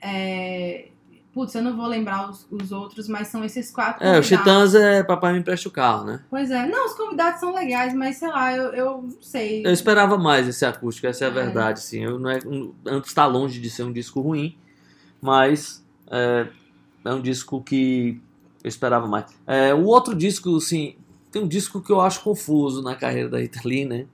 [0.02, 0.88] É...
[1.32, 4.28] Putz, eu não vou lembrar os, os outros, mas são esses quatro É, convidados.
[4.28, 6.20] Titãs é Papai Me Empresta o Carro, né?
[6.28, 6.66] Pois é.
[6.66, 9.64] Não, os convidados são legais, mas sei lá, eu, eu não sei.
[9.64, 11.34] Eu esperava mais esse acústico, essa é a É.
[11.34, 12.00] verdade, sim.
[12.04, 12.38] Eu não é,
[12.86, 14.58] antes está longe de ser um disco ruim,
[15.20, 16.48] mas é,
[17.04, 18.20] é um disco que
[18.64, 19.26] eu esperava mais.
[19.46, 20.96] É, o outro disco, assim,
[21.30, 24.06] tem um disco que eu acho confuso na carreira da Rita Lee, né?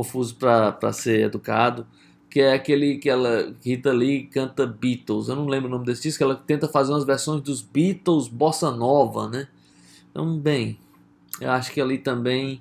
[0.00, 1.86] Confuso para ser educado,
[2.28, 5.28] que é aquele que ela, Rita Lee canta Beatles.
[5.28, 8.70] Eu não lembro o nome desse disco, ela tenta fazer umas versões dos Beatles bossa
[8.70, 9.48] nova, né?
[10.10, 10.78] Então, bem,
[11.40, 12.60] eu acho que ali também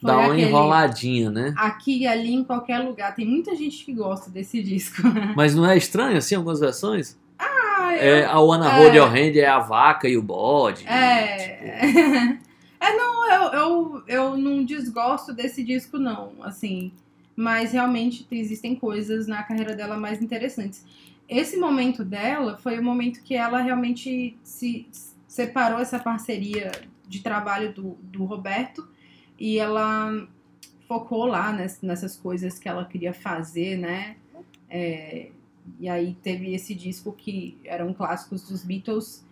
[0.00, 1.52] Foi dá uma aquele- enroladinha, né?
[1.58, 3.12] Aqui e ali, em qualquer lugar.
[3.16, 5.02] Tem muita gente que gosta desse disco.
[5.34, 7.18] Mas não é estranho assim algumas versões?
[7.36, 8.76] Ah, É, eu- a Wanna é.
[8.78, 10.84] Hold Your Hand é a vaca e o bode.
[10.84, 10.92] Tipo,
[12.80, 12.94] É.
[12.96, 16.92] Não, eu, eu, eu não desgosto desse disco, não, assim.
[17.34, 20.84] Mas realmente existem coisas na carreira dela mais interessantes.
[21.28, 24.86] Esse momento dela foi o momento que ela realmente se
[25.26, 26.70] separou essa parceria
[27.08, 28.88] de trabalho do, do Roberto
[29.38, 30.26] e ela
[30.88, 34.16] focou lá ness- nessas coisas que ela queria fazer, né?
[34.70, 35.30] É,
[35.80, 39.25] e aí teve esse disco que eram clássicos dos Beatles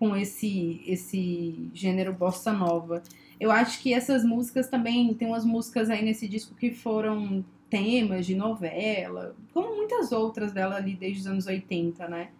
[0.00, 3.02] com esse esse gênero bossa nova.
[3.38, 8.26] Eu acho que essas músicas também tem umas músicas aí nesse disco que foram temas
[8.26, 12.30] de novela, como muitas outras dela ali desde os anos 80, né?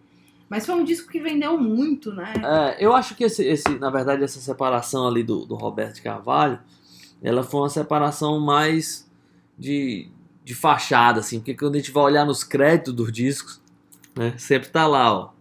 [0.49, 2.33] Mas foi um disco que vendeu muito, né?
[2.43, 6.59] É, eu acho que esse, esse, na verdade, essa separação ali do, do Roberto Carvalho,
[7.23, 9.09] ela foi uma separação mais
[9.57, 10.09] de,
[10.45, 13.61] de fachada, assim, porque quando a gente vai olhar nos créditos dos discos,
[14.17, 15.40] né, sempre tá lá, ó.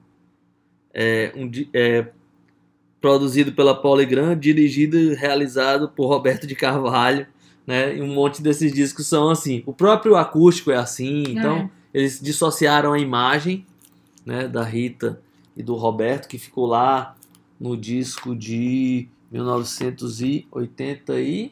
[1.02, 2.08] É, um, é,
[3.00, 7.26] produzido pela Polygram, dirigido e realizado por Roberto de Carvalho,
[7.66, 7.96] né?
[7.96, 9.64] E um monte desses discos são assim.
[9.66, 11.70] O próprio acústico é assim, então É.
[11.94, 13.66] eles dissociaram a imagem,
[14.26, 15.22] né, da Rita
[15.56, 17.16] e do Roberto que ficou lá
[17.58, 21.52] no disco de 1980 e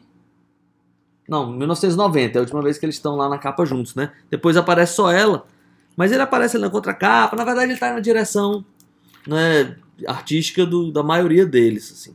[1.28, 4.12] não, 1990, é a última vez que eles estão lá na capa juntos, né?
[4.30, 5.46] Depois aparece só ela,
[5.94, 8.64] mas ele aparece na contracapa, na verdade ele tá na direção,
[9.26, 12.14] né, artística do, da maioria deles, assim.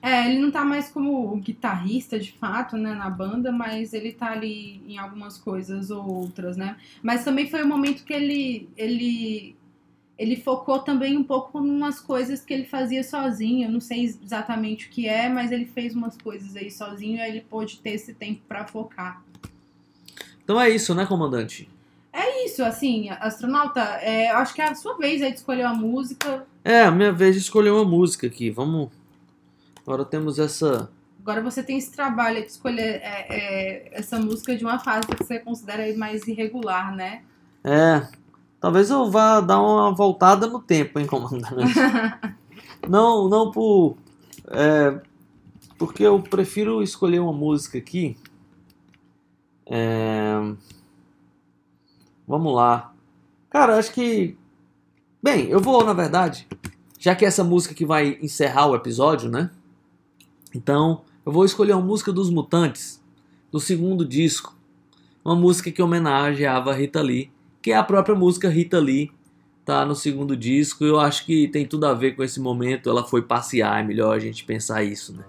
[0.00, 4.32] É, ele não tá mais como guitarrista de fato, né, na banda, mas ele tá
[4.32, 6.76] ali em algumas coisas ou outras, né?
[7.02, 9.56] Mas também foi um momento que ele ele
[10.18, 13.66] ele focou também um pouco em umas coisas que ele fazia sozinho.
[13.66, 17.20] Eu não sei exatamente o que é, mas ele fez umas coisas aí sozinho e
[17.20, 19.24] aí ele pôde ter esse tempo pra focar.
[20.44, 21.68] Então é isso, né, comandante?
[22.14, 25.66] É isso, assim, astronauta, é, eu acho que é a sua vez aí de escolher
[25.66, 26.46] uma música.
[26.64, 28.50] É, a minha vez de escolher uma música aqui.
[28.50, 28.88] Vamos.
[29.82, 30.88] Agora temos essa.
[31.20, 35.24] Agora você tem esse trabalho de escolher é, é, essa música de uma fase que
[35.24, 37.22] você considera mais irregular, né?
[37.64, 38.06] É.
[38.60, 41.74] Talvez eu vá dar uma voltada no tempo, hein, comandante?
[42.88, 43.96] não, não por.
[44.50, 45.00] É,
[45.76, 48.16] porque eu prefiro escolher uma música aqui.
[49.66, 50.54] É,
[52.26, 52.92] vamos lá.
[53.50, 54.36] Cara, acho que.
[55.22, 56.46] Bem, eu vou, na verdade.
[56.98, 59.50] Já que é essa música que vai encerrar o episódio, né?
[60.54, 63.02] Então, eu vou escolher uma música dos Mutantes,
[63.50, 64.56] do segundo disco.
[65.24, 67.30] Uma música que homenageava a Rita Lee,
[67.62, 69.10] que é a própria música Rita Lee,
[69.64, 70.84] tá no segundo disco.
[70.84, 72.90] Eu acho que tem tudo a ver com esse momento.
[72.90, 75.24] Ela foi passear, é melhor a gente pensar isso, né?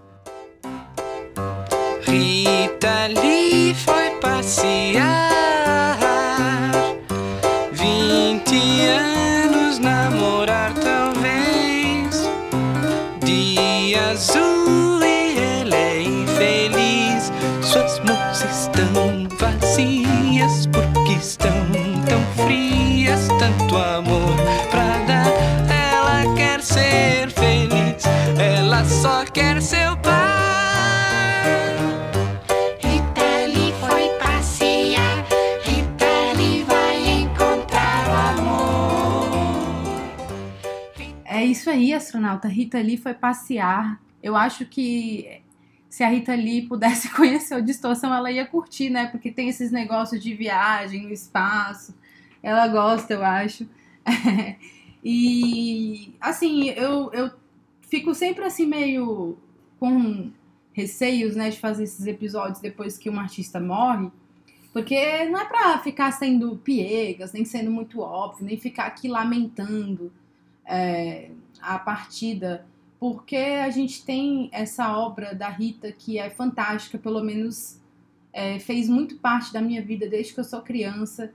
[2.02, 6.05] Rita Lee foi passear.
[8.44, 12.28] 20 anos namorar, talvez.
[13.24, 17.32] Dia azul e ela é infeliz.
[17.62, 21.50] Suas mãos estão vazias porque estão
[22.06, 23.26] tão frias.
[23.38, 24.36] Tanto amor
[24.70, 25.32] pra dar.
[25.72, 28.04] Ela quer ser feliz.
[28.38, 30.25] Ela só quer seu pai.
[41.66, 42.46] Isso aí, astronauta.
[42.46, 44.00] Rita Lee foi passear.
[44.22, 45.42] Eu acho que
[45.88, 49.08] se a Rita Lee pudesse conhecer o Distorção, ela ia curtir, né?
[49.08, 51.92] Porque tem esses negócios de viagem no espaço.
[52.40, 53.68] Ela gosta, eu acho.
[55.02, 57.32] e, assim, eu, eu
[57.88, 59.36] fico sempre assim meio
[59.80, 60.30] com
[60.72, 64.08] receios, né, de fazer esses episódios depois que um artista morre.
[64.72, 70.12] Porque não é pra ficar sendo piegas, nem sendo muito óbvio, nem ficar aqui lamentando
[70.64, 71.30] é,
[71.66, 72.64] a partida,
[72.98, 77.80] porque a gente tem essa obra da Rita que é fantástica, pelo menos
[78.32, 81.32] é, fez muito parte da minha vida desde que eu sou criança.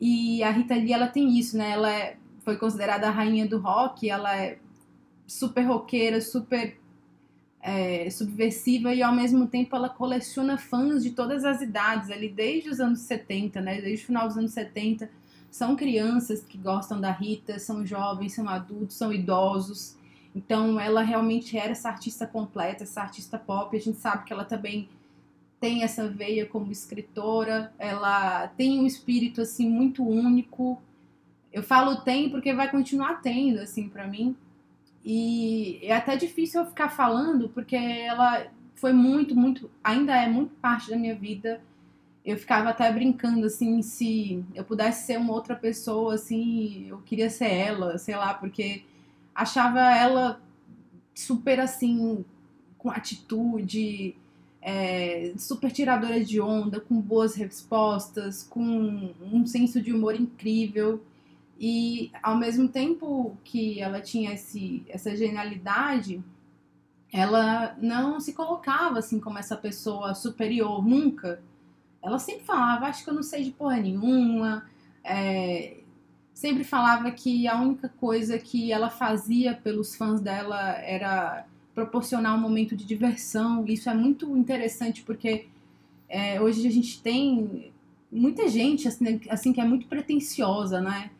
[0.00, 1.70] E a Rita Lee, ela tem isso, né?
[1.70, 4.58] Ela é- foi considerada a rainha do rock, ela é
[5.26, 6.76] super roqueira, super
[7.64, 12.68] é, subversiva e ao mesmo tempo ela coleciona fãs de todas as idades, ali desde
[12.68, 13.80] os anos 70, né?
[13.80, 15.08] Desde o final dos anos 70
[15.52, 19.94] são crianças que gostam da Rita, são jovens, são adultos, são idosos.
[20.34, 23.76] Então ela realmente era essa artista completa, essa artista pop.
[23.76, 24.88] A gente sabe que ela também
[25.60, 30.80] tem essa veia como escritora, ela tem um espírito assim muito único.
[31.52, 34.34] Eu falo tem porque vai continuar tendo assim para mim.
[35.04, 40.54] E é até difícil eu ficar falando porque ela foi muito, muito, ainda é muito
[40.54, 41.60] parte da minha vida
[42.24, 47.28] eu ficava até brincando assim, se eu pudesse ser uma outra pessoa, assim, eu queria
[47.28, 48.84] ser ela, sei lá, porque
[49.34, 50.40] achava ela
[51.14, 52.24] super assim,
[52.78, 54.14] com atitude,
[54.60, 61.02] é, super tiradora de onda, com boas respostas, com um senso de humor incrível.
[61.58, 66.22] E ao mesmo tempo que ela tinha esse, essa genialidade,
[67.12, 71.42] ela não se colocava assim como essa pessoa superior, nunca
[72.02, 74.66] ela sempre falava, acho que eu não sei de porra nenhuma.
[75.04, 75.76] é,
[76.34, 82.40] sempre falava que a única coisa que ela fazia pelos fãs dela era proporcionar um
[82.40, 83.64] momento de diversão.
[83.66, 85.46] Isso é muito interessante porque
[86.08, 87.72] é, hoje a gente tem
[88.10, 91.10] muita gente assim, assim que é muito pretensiosa, né?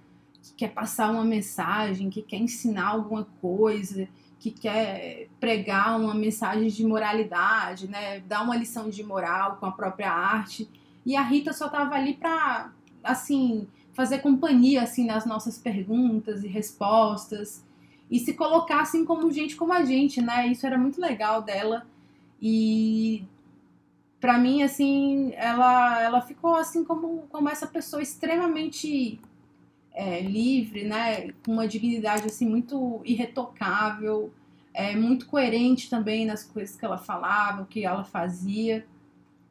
[0.43, 4.09] Que quer passar uma mensagem, que quer ensinar alguma coisa,
[4.43, 8.19] que quer pregar uma mensagem de moralidade, né?
[8.27, 10.69] Dar uma lição de moral com a própria arte.
[11.07, 12.73] E a Rita só tava ali pra,
[13.05, 17.65] assim, fazer companhia, assim, nas nossas perguntas e respostas.
[18.11, 20.49] E se colocar, assim, como gente como a gente, né?
[20.49, 21.87] Isso era muito legal dela.
[22.41, 23.25] E
[24.21, 29.21] pra mim, assim, ela, ela ficou, assim, como, como essa pessoa extremamente
[29.95, 31.33] é, livre, né?
[31.45, 34.33] Com uma dignidade, assim, muito irretocável
[34.75, 38.87] é, muito coerente também nas coisas que ela falava, o que ela fazia.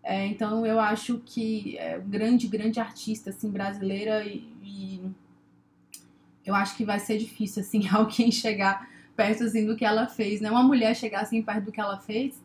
[0.04, 5.12] É, então eu acho que é grande, grande artista assim, brasileira e, e
[6.44, 10.42] eu acho que vai ser difícil assim alguém chegar perto assim, do que ela fez,
[10.42, 10.50] né?
[10.50, 12.42] Uma mulher chegar assim perto do que ela fez.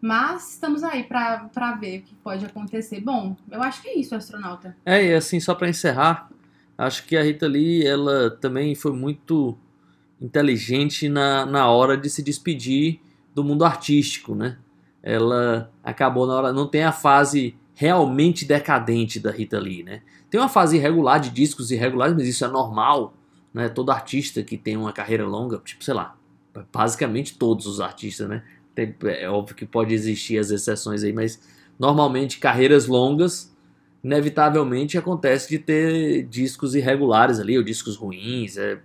[0.00, 3.00] Mas estamos aí pra ver o que pode acontecer.
[3.00, 4.76] Bom, eu acho que é isso, astronauta.
[4.84, 6.30] É, e assim, só pra encerrar,
[6.76, 9.56] acho que a Rita Lee, ela também foi muito
[10.20, 13.00] inteligente na, na hora de se despedir
[13.34, 14.58] do mundo artístico, né?
[15.02, 20.02] Ela acabou na hora, não tem a fase realmente decadente da Rita Lee, né?
[20.30, 23.14] Tem uma fase irregular de discos irregulares, mas isso é normal,
[23.52, 23.68] né?
[23.68, 26.16] Todo artista que tem uma carreira longa, tipo, sei lá,
[26.72, 28.42] basicamente todos os artistas, né?
[28.74, 31.40] Tem- é óbvio que pode existir as exceções aí, mas
[31.78, 33.54] normalmente carreiras longas,
[34.06, 38.78] inevitavelmente acontece de ter discos irregulares ali, ou discos ruins, é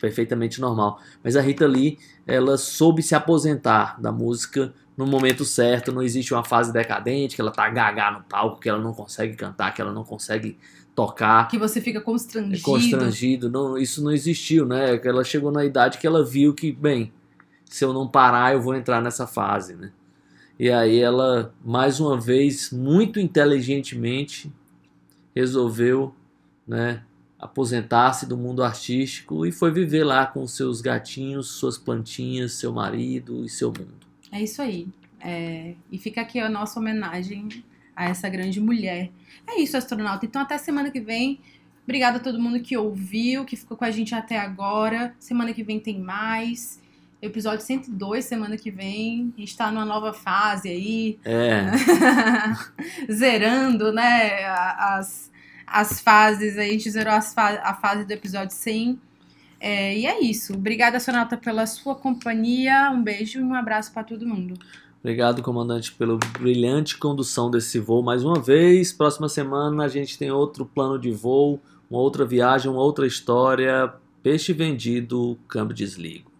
[0.00, 1.00] perfeitamente normal.
[1.22, 1.96] Mas a Rita Lee,
[2.26, 7.40] ela soube se aposentar da música no momento certo, não existe uma fase decadente, que
[7.40, 10.58] ela tá gaga no palco, que ela não consegue cantar, que ela não consegue
[10.92, 12.56] tocar, Que você fica constrangido.
[12.56, 15.00] é constrangido, não, isso não existiu, né?
[15.04, 17.12] Ela chegou na idade que ela viu que, bem,
[17.64, 19.92] se eu não parar, eu vou entrar nessa fase, né?
[20.58, 24.52] E aí ela, mais uma vez, muito inteligentemente,
[25.34, 26.14] resolveu,
[26.66, 27.02] né,
[27.38, 33.44] aposentar-se do mundo artístico e foi viver lá com seus gatinhos, suas plantinhas, seu marido
[33.44, 34.06] e seu mundo.
[34.32, 34.88] É isso aí.
[35.20, 37.48] É, e fica aqui a nossa homenagem
[37.96, 39.10] a essa grande mulher.
[39.46, 40.26] É isso, astronauta.
[40.26, 41.40] Então, até semana que vem.
[41.84, 45.14] Obrigada a todo mundo que ouviu, que ficou com a gente até agora.
[45.18, 46.80] Semana que vem tem mais.
[47.24, 49.32] Episódio 102, semana que vem.
[49.36, 51.18] A gente tá numa nova fase aí.
[51.24, 51.70] É,
[53.10, 54.44] Zerando, né?
[54.44, 55.30] As,
[55.66, 56.58] as fases.
[56.58, 58.98] A gente zerou as fa- a fase do episódio 100.
[59.58, 60.52] É, e é isso.
[60.52, 62.90] Obrigada, astronauta, pela sua companhia.
[62.94, 64.54] Um beijo e um abraço pra todo mundo.
[65.00, 68.92] Obrigado, comandante, pela brilhante condução desse voo mais uma vez.
[68.92, 71.60] Próxima semana a gente tem outro plano de voo,
[71.90, 73.92] uma outra viagem, uma outra história.
[74.22, 76.33] Peixe vendido, câmbio desligo.